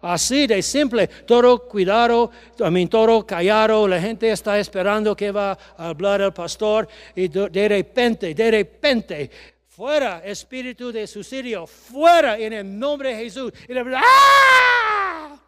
[0.04, 2.32] Así de simple, todo cuidado,
[2.72, 7.68] mean, todo callado, la gente está esperando que va a hablar el pastor y de
[7.70, 9.30] repente, de repente,
[9.76, 13.51] fuera espíritu de suicidio, fuera en el nombre de Jesús.
[13.67, 15.39] Y le ¡Ah!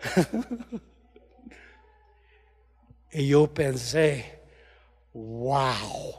[3.12, 4.40] y yo pensé,
[5.12, 6.16] wow.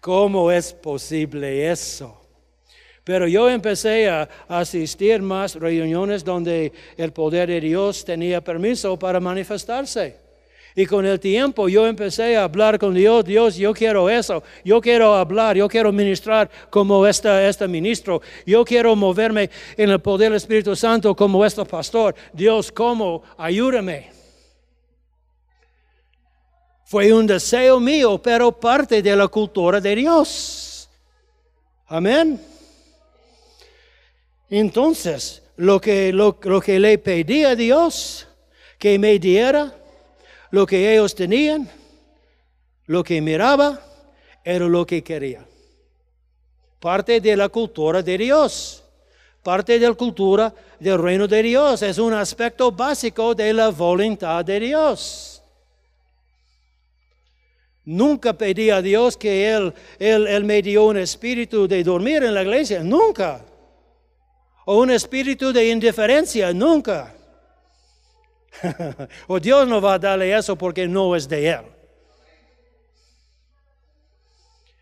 [0.00, 2.20] ¿Cómo es posible eso?
[3.04, 9.20] Pero yo empecé a asistir más reuniones donde el poder de Dios tenía permiso para
[9.20, 10.25] manifestarse.
[10.78, 14.78] Y con el tiempo yo empecé a hablar con Dios, Dios, yo quiero eso, yo
[14.78, 20.28] quiero hablar, yo quiero ministrar como este, este ministro, yo quiero moverme en el poder
[20.28, 22.14] del Espíritu Santo como este pastor.
[22.30, 23.22] Dios, ¿cómo?
[23.38, 24.10] Ayúdame.
[26.84, 30.90] Fue un deseo mío, pero parte de la cultura de Dios.
[31.86, 32.38] Amén.
[34.50, 38.28] Entonces, lo que, lo, lo que le pedí a Dios
[38.78, 39.74] que me diera,
[40.50, 41.68] lo que ellos tenían,
[42.86, 43.80] lo que miraba,
[44.44, 45.44] era lo que quería.
[46.78, 48.84] Parte de la cultura de Dios.
[49.42, 51.82] Parte de la cultura del reino de Dios.
[51.82, 55.42] Es un aspecto básico de la voluntad de Dios.
[57.84, 62.42] Nunca pedí a Dios que él, él, me dio un espíritu de dormir en la
[62.42, 62.84] iglesia.
[62.84, 63.44] Nunca.
[64.64, 66.52] O un espíritu de indiferencia.
[66.52, 67.15] Nunca.
[69.26, 71.64] o Dios no va a darle eso porque no es de Él.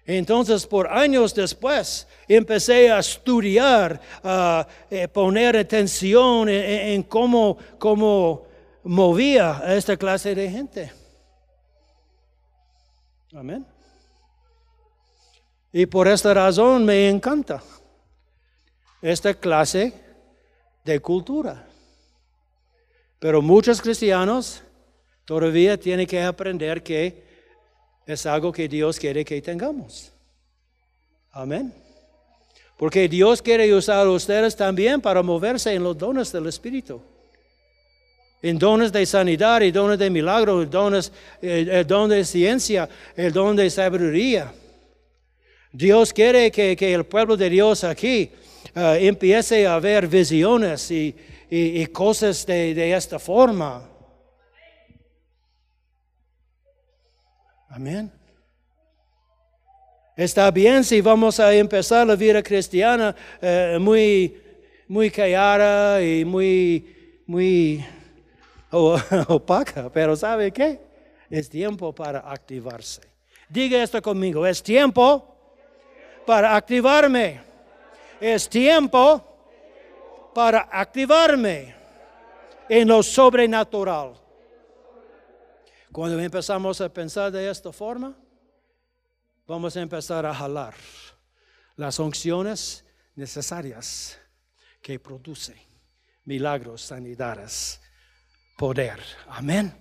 [0.06, 8.46] Entonces, por años después, empecé a estudiar, a eh, poner atención en, en cómo, cómo
[8.82, 10.92] movía a esta clase de gente.
[13.32, 13.66] Amén.
[15.72, 17.62] Y por esta razón me encanta
[19.00, 19.92] esta clase
[20.84, 21.66] de cultura.
[23.24, 24.60] Pero muchos cristianos
[25.24, 27.24] todavía tienen que aprender que
[28.04, 30.12] es algo que Dios quiere que tengamos.
[31.32, 31.72] Amén.
[32.76, 37.00] Porque Dios quiere usar a ustedes también para moverse en los dones del Espíritu.
[38.42, 41.10] En dones de sanidad y dones de milagro, dones,
[41.40, 44.52] eh, don de ciencia, el don de sabiduría.
[45.72, 48.30] Dios quiere que, el pueblo de Dios aquí
[48.76, 51.16] uh, empiece a ver visiones y,
[51.50, 53.88] y, cosas de, de esta forma.
[57.68, 58.10] Amén.
[60.16, 64.40] Está bien si vamos a empezar la vida cristiana eh, muy,
[64.86, 67.84] muy callada y muy, muy
[68.70, 68.96] o-
[69.28, 70.80] opaca, pero ¿sabe qué?
[71.28, 73.00] Es tiempo para activarse.
[73.48, 75.36] Diga esto conmigo, es tiempo
[76.24, 77.40] para activarme.
[78.20, 79.33] Es tiempo
[80.34, 81.74] para activarme
[82.68, 84.14] en lo sobrenatural.
[85.92, 88.16] Cuando empezamos a pensar de esta forma,
[89.46, 90.74] vamos a empezar a jalar
[91.76, 94.18] las unciones necesarias
[94.82, 95.56] que producen
[96.24, 97.80] milagros, sanidades,
[98.56, 98.98] poder.
[99.28, 99.72] Amén.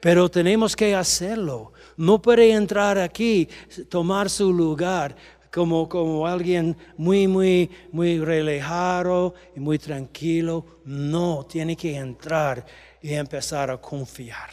[0.00, 1.72] Pero tenemos que hacerlo.
[1.96, 3.48] No puede entrar aquí,
[3.88, 5.16] tomar su lugar
[5.52, 10.64] como, como alguien muy, muy, muy relajado y muy tranquilo.
[10.84, 12.64] No, tiene que entrar
[13.00, 14.50] y empezar a confiar.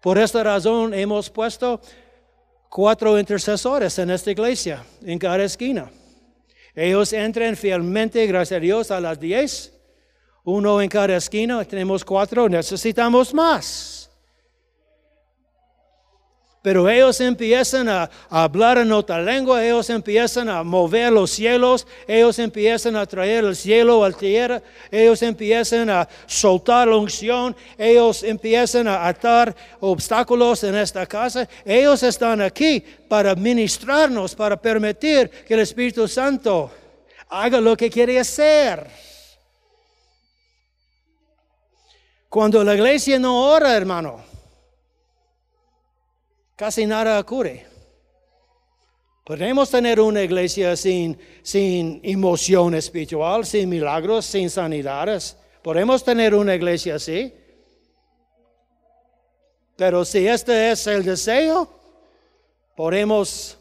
[0.00, 1.80] Por esta razón hemos puesto
[2.68, 5.90] cuatro intercesores en esta iglesia, en cada esquina.
[6.74, 9.74] Ellos entran fielmente, gracias a Dios, a las 10.
[10.44, 13.97] Uno en cada esquina, tenemos cuatro, necesitamos más.
[16.60, 22.38] Pero ellos empiezan a, hablar en otra lengua, ellos empiezan a mover los cielos, ellos
[22.40, 28.24] empiezan a traer el cielo a la tierra, ellos empiezan a soltar la unción, ellos
[28.24, 31.48] empiezan a atar obstáculos en esta casa.
[31.64, 36.72] Ellos están aquí para ministrarnos, para permitir que el Espíritu Santo
[37.28, 38.84] haga lo que quiere hacer.
[42.28, 44.22] Cuando la iglesia no ora, hermano,
[46.58, 47.64] casi nada ocurre.
[49.24, 55.36] Podemos tener una iglesia sin, sin emoción espiritual, sin milagros, sin sanidades.
[55.62, 57.32] Podemos tener una iglesia así.
[59.76, 61.70] Pero si este es el deseo,
[62.74, 63.56] podemos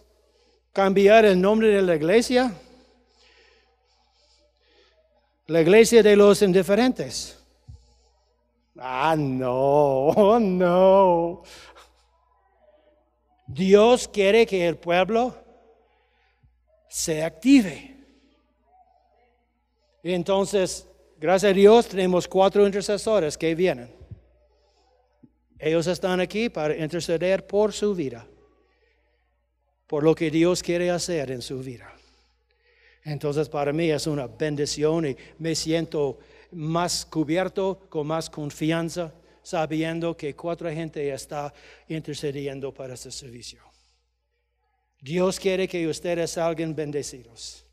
[0.74, 2.52] cambiar el nombre de la iglesia.
[5.46, 7.38] La iglesia de los indiferentes.
[8.80, 11.44] Ah, no, no.
[13.48, 15.36] Dios quiere que el pueblo
[16.90, 17.96] se active.
[20.04, 20.88] Entonces,
[21.18, 23.90] gracias a Dios, tenemos cuatro intercesores que vienen.
[25.60, 28.28] Ellos están aquí para interceder por su vida,
[29.88, 31.92] por lo que Dios quiere hacer en su vida.
[33.04, 36.20] Entonces, para mí es una bendición y me siento
[36.52, 39.14] más cubierto, con más confianza,
[39.48, 41.54] sabiendo que cuatro gente está
[41.88, 43.62] intercediendo para este servicio.
[45.00, 47.66] Dios quiere que ustedes salgan bendecidos.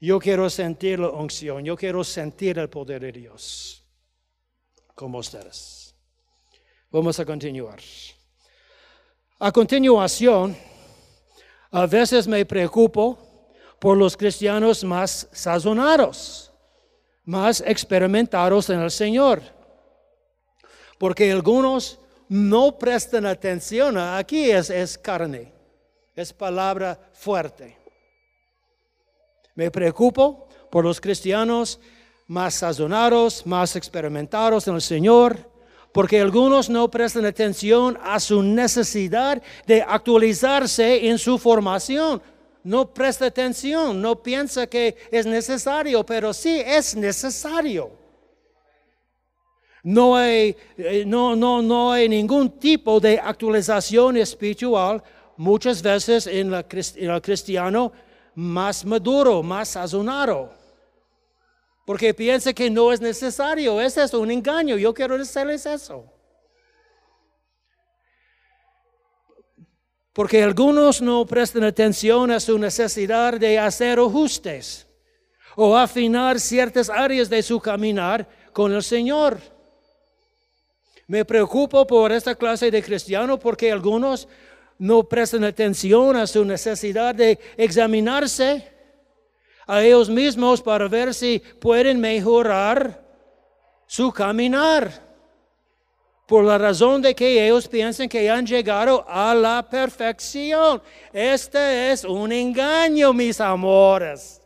[0.00, 3.84] Yo quiero sentir la unción, yo quiero sentir el poder de Dios,
[4.96, 5.94] como ustedes.
[6.90, 7.78] Vamos a continuar.
[9.38, 10.56] A continuación,
[11.70, 13.16] a veces me preocupo
[13.78, 16.50] por los cristianos más sazonados,
[17.24, 19.55] más experimentados en el Señor,
[20.98, 23.96] porque algunos no prestan atención.
[23.98, 25.52] Aquí es, carne,
[26.14, 27.76] es palabra fuerte.
[29.54, 31.80] Me preocupo por los cristianos
[32.26, 35.50] más sazonados, más experimentados en el Señor,
[35.92, 42.20] porque algunos no prestan atención a su necesidad de actualizarse en su formación.
[42.62, 48.05] No presta atención, no piensa que es necesario, pero sí es necesario.
[49.86, 55.00] No hay, eh, no, no, no hay ningún tipo de actualización espiritual
[55.36, 57.92] muchas veces en, la, en el cristiano
[58.34, 60.52] más maduro, más sazonado.
[61.84, 63.80] Porque piensa que no es necesario.
[63.80, 64.76] Es un engaño.
[64.76, 66.04] Yo quiero decirles eso.
[70.12, 74.88] Porque algunos no prestan atención a su necesidad de hacer ajustes
[75.54, 79.54] o afinar ciertas áreas de su caminar con el Señor.
[81.06, 84.26] Me preocupo por esta clase de cristiano porque algunos
[84.78, 88.72] no prestan atención a su necesidad de examinarse
[89.66, 93.02] a ellos mismos para ver si pueden mejorar
[93.86, 95.06] su caminar.
[96.26, 100.82] Por la razón de que ellos piensan que han llegado a la perfección.
[101.12, 104.40] Este es un engaño, mis amores.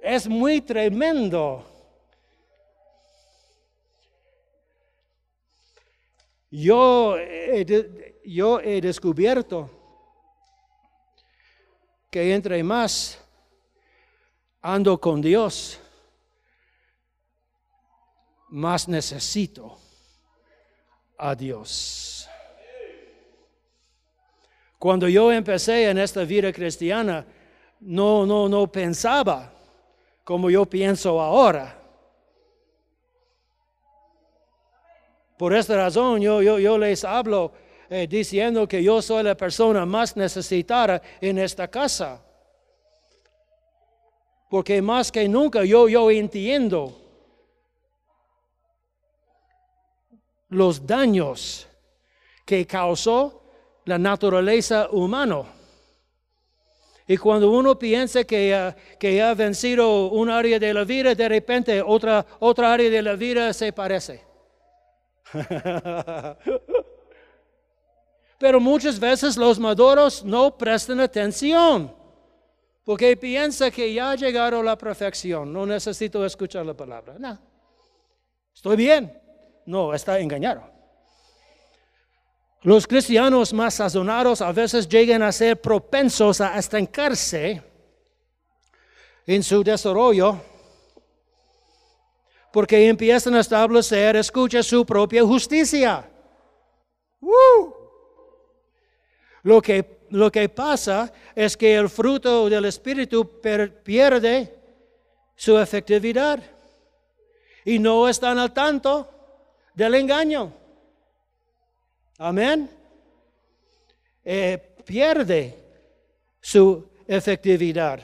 [0.00, 1.73] Es muy tremendo.
[6.56, 9.68] Yo he, descubierto
[12.12, 13.18] que entre más
[14.62, 15.80] ando con Dios,
[18.50, 19.76] más necesito
[21.18, 22.28] a Dios.
[24.78, 27.26] Cuando yo empecé en esta vida cristiana,
[27.80, 29.52] no, no, no pensaba
[30.22, 31.83] como yo pienso ahora.
[35.36, 37.52] Por esta razón yo, yo, yo les hablo
[37.90, 42.22] eh, diciendo que yo soy la persona más necesitada en esta casa.
[44.48, 47.00] Porque más que nunca yo, yo entiendo
[50.48, 51.66] los daños
[52.44, 53.42] que causó
[53.84, 55.42] la naturaleza humana.
[57.06, 61.28] Y cuando uno piensa que, ah, que ha vencido un área de la vida, de
[61.28, 64.33] repente otra, otra área de la vida se parece.
[68.38, 71.94] Pero muchas veces los maduros no prestan atención
[72.84, 77.14] porque piensa que ya ha llegado a la perfección, no necesito escuchar la palabra.
[77.18, 77.38] No,
[78.54, 79.20] estoy bien.
[79.66, 80.70] No, está engañado.
[82.62, 87.62] Los cristianos más sazonados a veces llegan a ser propensos a estancarse
[89.26, 90.40] en su desarrollo
[92.54, 96.08] porque empiezan a establecer, escucha, su propia justicia.
[99.42, 104.54] Lo que, lo que pasa es que el fruto del Espíritu pierde
[105.34, 106.40] su efectividad
[107.64, 109.10] y no están al tanto
[109.74, 110.52] del engaño.
[112.18, 112.70] Amén.
[114.24, 115.58] Eh, pierde
[116.40, 117.98] su efectividad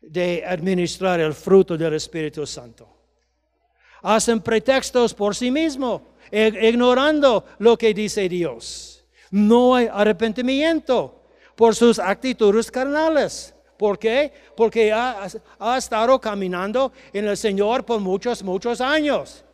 [0.00, 3.01] de administrar el fruto del Espíritu Santo
[4.02, 9.04] hacen pretextos por sí mismos, e- ignorando lo que dice Dios.
[9.30, 11.22] No hay arrepentimiento
[11.56, 13.54] por sus actitudes carnales.
[13.78, 14.32] ¿Por qué?
[14.56, 15.26] Porque ha,
[15.58, 19.44] ha estado caminando en el Señor por muchos, muchos años.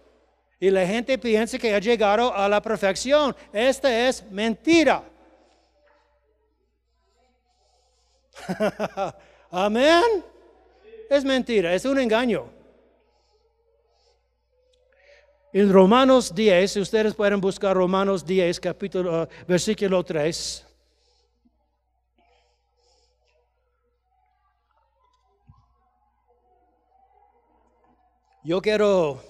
[0.60, 3.34] Y la gente piensa que ha llegado a la perfección.
[3.52, 5.02] Esta es mentira.
[9.50, 10.24] Amén.
[11.08, 12.57] Es mentira, es un engaño.
[15.58, 20.64] En Romanos 10, ustedes pueden buscar Romanos 10, capítulo, uh, versículo 3.
[28.44, 29.20] Yo quiero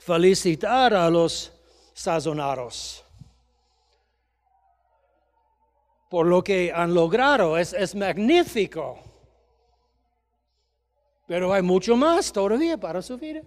[0.00, 1.52] felicitar a los
[1.94, 3.04] sazonados
[6.10, 7.56] por lo que han logrado.
[7.56, 8.98] Es, es magnífico.
[11.28, 13.42] Pero hay mucho más todavía para su vida.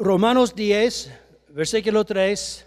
[0.00, 1.10] Romanos 10,
[1.50, 2.66] versículo 3,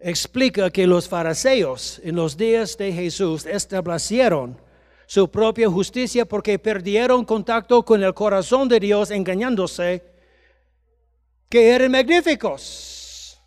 [0.00, 4.60] explica que los fariseos en los días de Jesús establecieron
[5.06, 10.02] su propia justicia porque perdieron contacto con el corazón de Dios engañándose
[11.48, 13.40] que eran magníficos.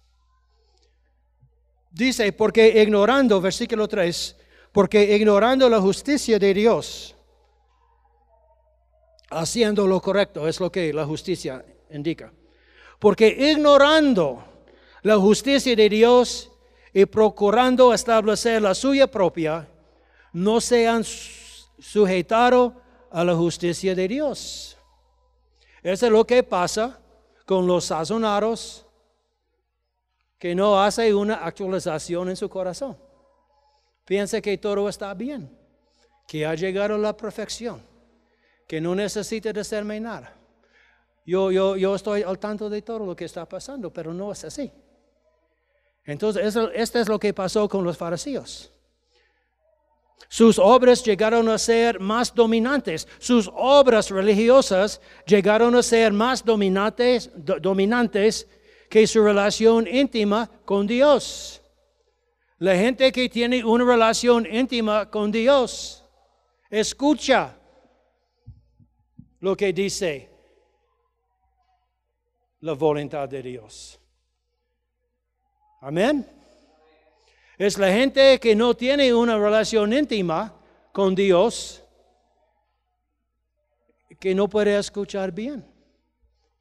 [1.91, 4.37] Dice, porque ignorando, versículo 3,
[4.71, 7.13] porque ignorando la justicia de Dios,
[9.29, 12.33] haciendo lo correcto, es lo que la justicia indica.
[12.99, 14.43] Porque ignorando
[15.03, 16.51] la justicia de Dios
[16.93, 19.67] y procurando establecer la suya propia,
[20.31, 22.81] no se han sujetado
[23.11, 24.77] a la justicia de Dios.
[25.81, 26.99] Eso es lo que pasa
[27.45, 28.85] con los sazonados
[30.39, 32.97] que no hace una actualización en su corazón.
[34.05, 35.57] Piensa que todo está bien,
[36.27, 37.81] que ha llegado a la perfección,
[38.67, 40.35] que no necesita de hacerme nada.
[41.25, 44.43] Yo, yo, yo estoy al tanto de todo lo que está pasando, pero no es
[44.43, 44.71] así.
[46.05, 48.69] Entonces, eso, esto es lo que pasó con los fariseos.
[50.27, 53.07] Sus obras llegaron a ser más dominantes.
[53.19, 58.47] Sus obras religiosas llegaron a ser más dominantes, do- dominantes
[58.89, 61.61] que su relación íntima con Dios.
[62.57, 66.03] La gente que tiene una relación íntima con Dios,
[66.69, 67.55] escucha
[69.39, 70.29] lo que dice
[72.63, 73.99] la voluntad de Dios.
[75.81, 76.25] Amén.
[77.57, 80.57] Es la gente que no tiene una relación íntima
[80.93, 81.83] con Dios
[84.17, 85.69] que no puede escuchar bien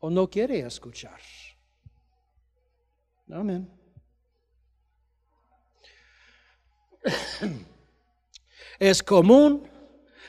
[0.00, 1.20] o no quiere escuchar.
[3.30, 3.70] Amén.
[8.80, 9.70] Es común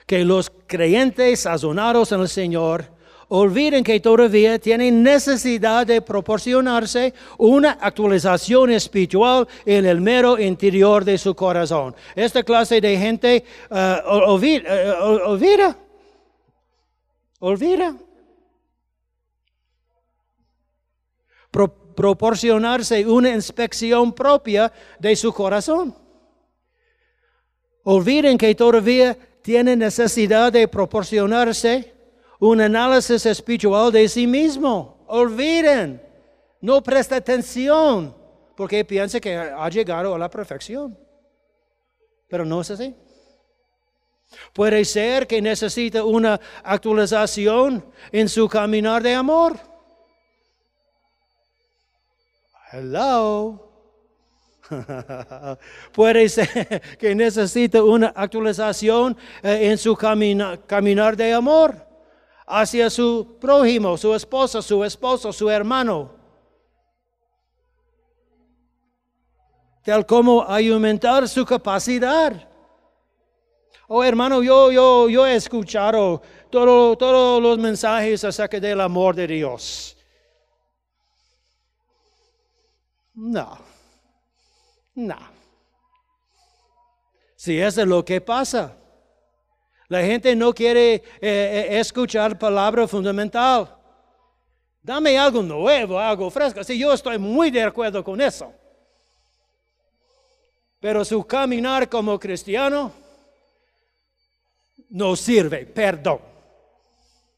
[0.05, 2.92] que los creyentes sazonados en el Señor
[3.35, 11.17] olviden que todavía tienen necesidad de proporcionarse una actualización espiritual en el mero interior de
[11.17, 11.95] su corazón.
[12.15, 15.77] Esta clase de gente eh, eh, ol- olvida,
[17.39, 17.95] olvida.
[21.49, 25.95] Pro- proporcionarse una inspección propia de su corazón.
[27.83, 31.92] Olviden que todavía tienen necesidad de proporcionarse
[32.49, 35.05] un análisis espiritual de sí mismo.
[35.07, 36.01] Olviden.
[36.59, 38.13] No presta atención
[38.55, 40.97] porque piensa que ha llegado a la perfección.
[42.27, 42.93] Pero no es así.
[44.51, 49.57] Puede ser que necesita una actualización en su caminar de amor.
[52.73, 53.69] Hello.
[55.93, 61.92] Puede ser que necesita una actualización eh, en su camina- caminar de amor
[62.45, 66.11] hacia su prójimo, su esposa, su esposo, su hermano.
[69.83, 72.49] Tal como aumentar su capacidad.
[73.87, 79.27] Oh hermano, yo, yo, yo he escuchado todo- todos los mensajes acerca del amor de
[79.27, 79.97] Dios.
[83.13, 83.57] No.
[84.95, 85.17] No.
[87.35, 88.77] Si eso es lo que pasa.
[89.93, 93.77] La gente no quiere eh, eh, escuchar palabra fundamental.
[94.81, 96.63] Dame algo nuevo, algo fresco.
[96.63, 98.51] Sí, yo estoy muy de acuerdo con eso.
[100.79, 102.91] Pero su caminar como cristiano
[104.89, 106.21] no sirve, perdón.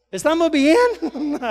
[0.10, 0.78] ¿Estamos bien?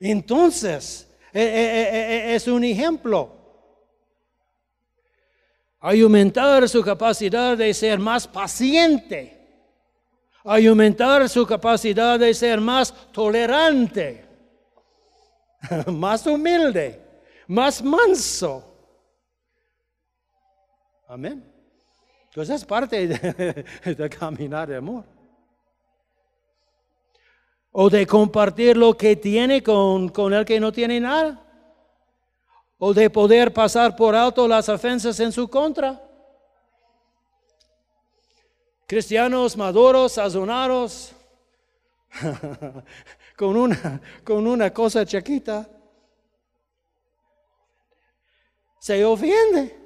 [0.00, 3.43] Entonces, eh, es un ejemplo.
[5.86, 9.38] Aumentar su capacidad de ser más paciente.
[10.42, 14.24] Aumentar su capacidad de ser más tolerante.
[15.92, 16.98] más humilde.
[17.48, 18.64] Más manso.
[21.06, 21.44] Amén.
[22.28, 23.64] Entonces es parte de,
[23.94, 25.04] de caminar de amor.
[27.72, 31.43] O de compartir lo que tiene con, con el que no tiene nada.
[32.78, 36.00] O de poder pasar por alto las ofensas en su contra.
[38.86, 41.12] Cristianos maduros, sazonados,
[43.36, 45.66] con una, con una cosa chiquita,
[48.78, 49.80] se ofende.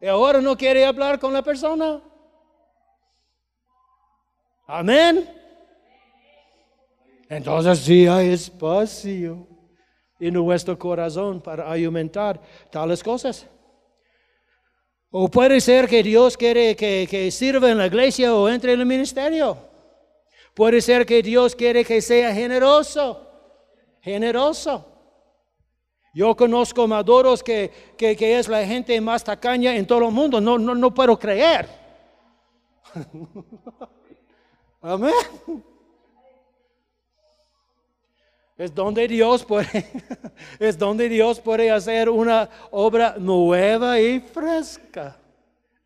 [0.00, 2.02] Y ahora no quiere hablar con la persona.
[4.66, 5.28] Amén.
[7.28, 9.46] Entonces sí hay espacio
[10.20, 12.40] en nuestro corazón para aumentar
[12.70, 13.46] tales cosas.
[15.10, 18.86] O puede ser que Dios quiere que, sirva en la iglesia o entre en el
[18.86, 19.56] ministerio.
[20.54, 23.26] Puede ser que Dios quiere que sea generoso.
[24.02, 24.84] Generoso.
[26.12, 30.40] Yo conozco maduros que, que, que es la gente más tacaña en todo el mundo.
[30.40, 31.68] No, no, no puedo creer.
[34.82, 35.12] Amén.
[38.58, 39.86] Es donde Dios puede,
[40.58, 45.16] es donde Dios puede hacer una obra nueva y fresca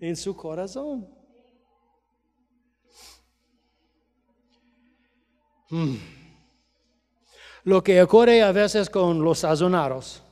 [0.00, 1.06] en su corazón.
[5.68, 5.96] Hmm.
[7.64, 10.22] Lo que ocurre a veces con los sazonados,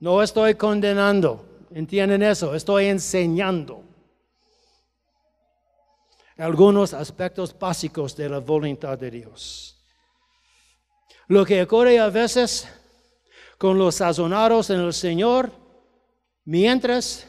[0.00, 2.54] no estoy condenando, ¿entienden eso?
[2.54, 3.84] Estoy enseñando
[6.38, 9.79] algunos aspectos básicos de la voluntad de Dios.
[11.30, 12.66] Lo que ocurre a veces
[13.56, 15.52] con los sazonados en el Señor,
[16.44, 17.24] mientras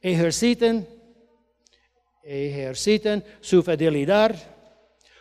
[0.00, 0.88] ejerciten,
[2.22, 4.34] ejerciten su fidelidad,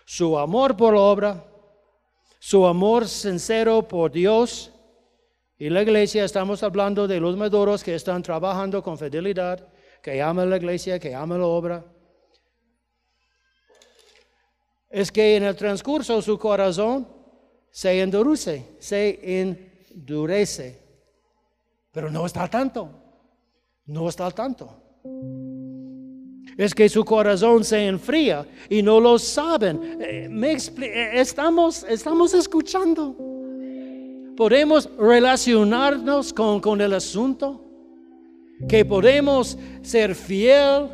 [0.05, 1.45] su amor por la obra,
[2.39, 4.71] su amor sincero por Dios.
[5.57, 9.67] Y la iglesia, estamos hablando de los maduros que están trabajando con fidelidad,
[10.01, 11.85] que aman la iglesia, que aman la obra.
[14.89, 17.22] Es que en el transcurso su corazón
[17.73, 20.79] se endurece, se endurece.
[21.91, 22.87] Pero no está tanto,
[23.87, 24.69] no está tanto.
[26.55, 29.97] Es que su corazón se enfría y no lo saben.
[29.99, 33.15] Eh, me eh, estamos, estamos escuchando.
[34.37, 37.59] Podemos relacionarnos con, con el asunto.
[38.69, 40.89] Que podemos ser fiel.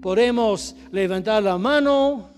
[0.00, 2.30] Podemos levantar la mano.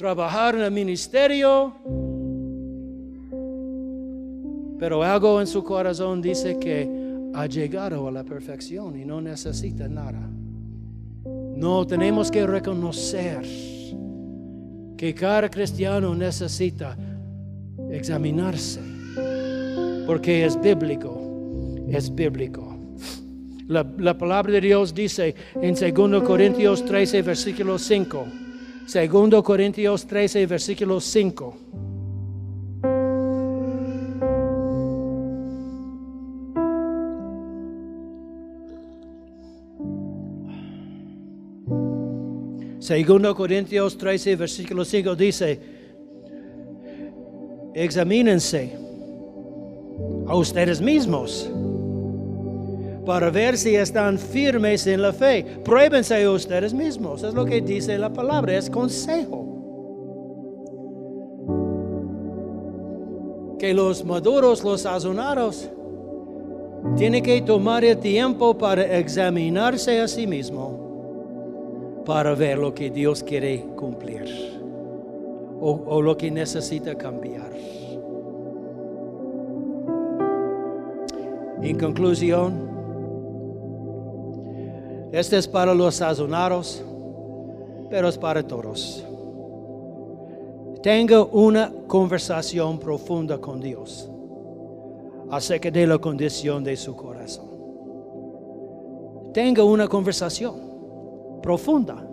[0.00, 1.74] Trabajar en el ministerio,
[4.78, 6.88] pero algo en su corazón dice que
[7.34, 10.26] ha llegado a la perfección y no necesita nada.
[11.54, 13.42] No tenemos que reconocer
[14.96, 16.96] que cada cristiano necesita
[17.90, 18.80] examinarse,
[20.06, 21.20] porque es bíblico,
[21.90, 22.74] es bíblico.
[23.68, 28.49] La, la palabra de Dios dice en 2 Corintios 13, versículo 5.
[28.92, 31.56] 2 Corintios 13, versículo 5.
[42.80, 45.60] Segundo Corintios 13, versículo 5 dice,
[47.74, 48.76] examínense
[50.26, 51.48] a ustedes mismos
[53.04, 55.44] para ver si están firmes en la fe.
[55.64, 57.22] Pruébense ustedes mismos.
[57.22, 59.46] Es lo que dice la palabra, es consejo.
[63.58, 65.68] Que los maduros, los sazonados,
[66.96, 73.22] tienen que tomar el tiempo para examinarse a sí mismo, para ver lo que Dios
[73.22, 74.60] quiere cumplir
[75.60, 77.50] o, o lo que necesita cambiar.
[81.62, 82.69] En conclusión,
[85.12, 86.84] este es para los sazonados,
[87.90, 89.04] pero es para todos.
[90.82, 94.08] Tenga una conversación profunda con Dios
[95.30, 97.50] acerca de la condición de su corazón.
[99.34, 100.54] Tenga una conversación
[101.42, 102.06] profunda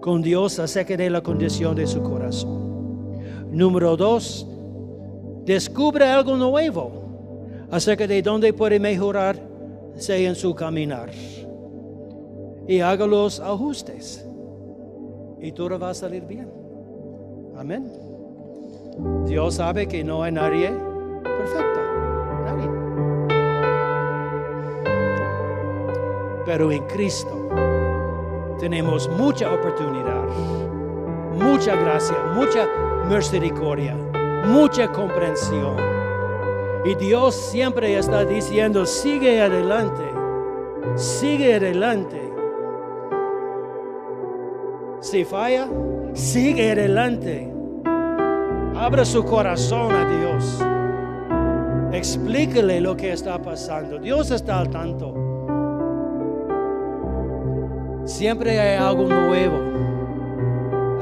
[0.00, 3.10] con Dios acerca de la condición de su corazón.
[3.50, 4.46] Número dos,
[5.44, 6.92] descubre algo nuevo
[7.70, 9.36] acerca de dónde puede mejorar
[10.08, 11.10] en su caminar
[12.66, 14.26] y haga los ajustes
[15.40, 16.50] y todo va a salir bien.
[17.56, 17.90] Amén.
[19.26, 20.70] Dios sabe que no hay nadie
[21.22, 21.80] perfecto.
[22.44, 22.68] Nadie.
[26.46, 27.48] Pero en Cristo
[28.58, 30.24] tenemos mucha oportunidad,
[31.32, 32.68] mucha gracia, mucha
[33.08, 33.96] misericordia,
[34.46, 35.76] mucha comprensión.
[36.84, 40.04] Y Dios siempre está diciendo, sigue adelante,
[40.96, 42.23] sigue adelante.
[45.04, 45.68] Si falla,
[46.14, 47.52] sigue adelante.
[48.74, 50.64] Abra su corazón a Dios.
[51.92, 53.98] Explíquele lo que está pasando.
[53.98, 55.12] Dios está al tanto.
[58.06, 59.58] Siempre hay algo nuevo,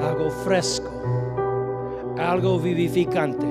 [0.04, 0.90] algo fresco,
[2.18, 3.46] algo vivificante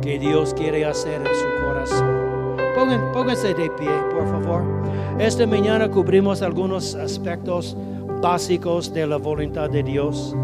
[0.00, 2.18] que Dios quiere hacer en su corazón.
[3.12, 4.62] Pónganse de pie, por favor.
[5.18, 7.76] Esta mañana cubrimos algunos aspectos
[8.20, 10.34] básicos de la voluntad de Dios.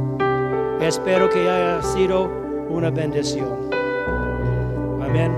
[0.80, 2.30] Espero que haya sido
[2.68, 3.70] una bendición.
[5.02, 5.36] Amén.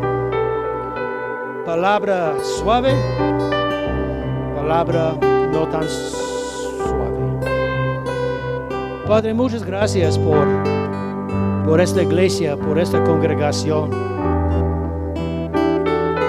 [1.65, 2.95] Palabra suave,
[4.55, 5.15] palabra
[5.53, 6.27] no tan suave.
[9.07, 10.47] Padre, muchas gracias por,
[11.65, 13.91] por esta iglesia, por esta congregación.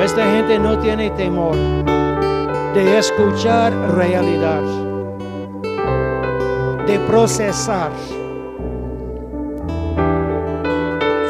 [0.01, 1.55] Esta gente no tiene temor
[2.73, 4.61] de escuchar realidad,
[6.87, 7.91] de procesar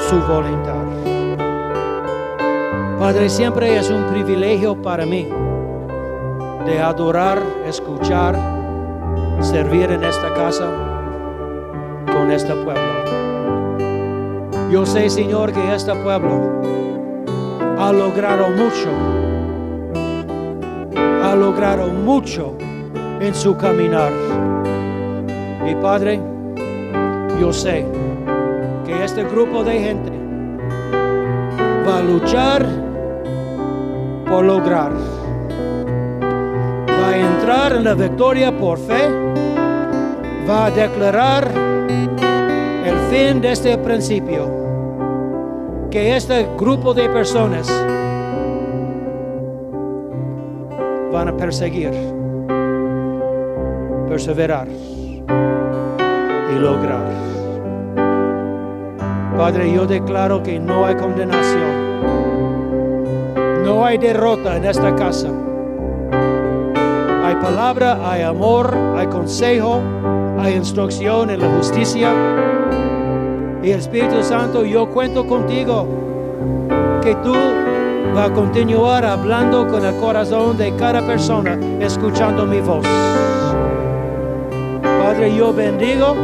[0.08, 0.86] su voluntad.
[3.00, 5.28] Padre, siempre es un privilegio para mí
[6.66, 8.38] de adorar, escuchar,
[9.40, 10.70] servir en esta casa
[12.06, 13.08] con este pueblo.
[14.70, 16.62] Yo sé, Señor, que este pueblo
[17.80, 18.90] ha logrado mucho,
[21.24, 22.56] ha logrado mucho
[23.20, 24.12] en su caminar.
[25.68, 26.18] Y Padre,
[27.42, 27.86] yo sé
[28.86, 30.12] que este grupo de gente
[31.86, 32.66] va a luchar
[34.30, 34.94] por lograr.
[36.90, 39.10] Va a entrar en la victoria por fe.
[40.50, 41.52] Va a declarar
[42.86, 44.50] el fin de este principio.
[45.92, 47.68] Que este grupo de personas
[51.12, 51.92] van a perseguir,
[54.08, 54.68] perseverar
[55.30, 57.08] y lograr.
[59.38, 61.88] Padre, yo declaro que no hay condenación.
[63.64, 65.30] No hay derrota en esta casa.
[67.24, 69.82] Hay palabra, hay amor, hay consejo,
[70.40, 72.12] hay instrucción en la justicia.
[73.62, 75.86] Y Espíritu Santo, yo cuento contigo
[77.04, 77.36] que tú
[78.16, 82.88] vas a continuar hablando con el corazón de cada persona, escuchando mi voz.
[85.26, 86.16] Yo bendigo,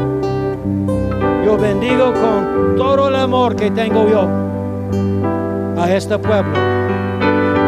[1.43, 4.27] yo bendigo con todo el amor que tengo yo
[5.81, 6.53] a este pueblo.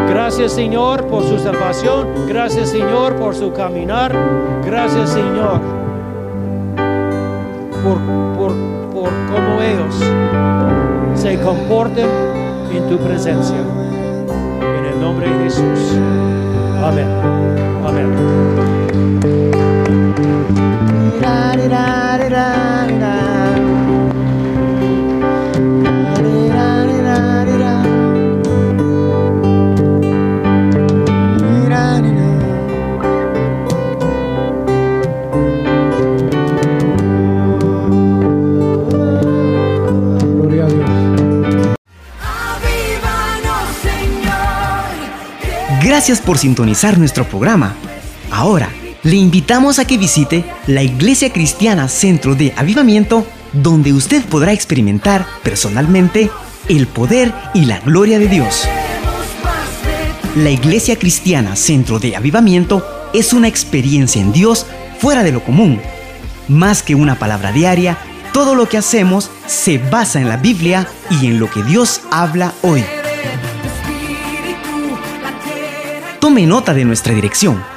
[0.07, 2.28] Gracias Señor por su salvación.
[2.28, 4.13] Gracias Señor por su caminar.
[4.63, 5.59] Gracias Señor
[7.84, 7.97] por,
[8.38, 8.53] por,
[8.93, 9.95] por cómo ellos
[11.15, 12.09] se comportan
[12.71, 13.57] en tu presencia.
[13.57, 15.97] En el nombre de Jesús.
[16.84, 17.07] Amén.
[17.86, 18.85] Amén.
[46.06, 47.74] Gracias por sintonizar nuestro programa.
[48.30, 48.70] Ahora,
[49.06, 55.28] le invitamos a que visite la Iglesia Cristiana Centro de Avivamiento, donde usted podrá experimentar
[55.43, 56.32] personalmente
[56.70, 58.68] el poder y la gloria de Dios.
[60.36, 62.84] La Iglesia Cristiana Centro de Avivamiento
[63.14, 64.66] es una experiencia en Dios
[64.97, 65.80] fuera de lo común.
[66.47, 67.99] Más que una palabra diaria,
[68.34, 72.53] todo lo que hacemos se basa en la Biblia y en lo que Dios habla
[72.64, 72.84] hoy.
[76.20, 77.74] Tome nota de nuestra dirección.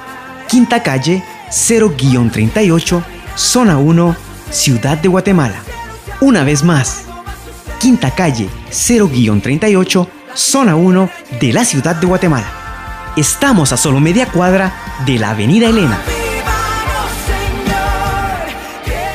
[0.48, 3.02] Quinta calle 0-38,
[3.36, 4.16] zona 1,
[4.50, 5.60] Ciudad de Guatemala.
[6.22, 7.04] Una vez más.
[7.78, 12.46] Quinta calle 0-38, zona 1 de la Ciudad de Guatemala.
[13.14, 14.72] Estamos a solo media cuadra
[15.04, 16.00] de la Avenida Elena.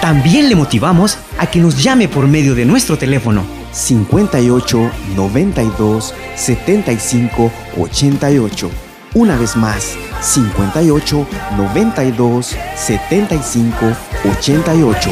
[0.01, 7.51] También le motivamos a que nos llame por medio de nuestro teléfono 58 92 75
[7.79, 8.92] 88.
[9.15, 13.95] Una vez más, 58 92 75
[14.37, 15.09] 88.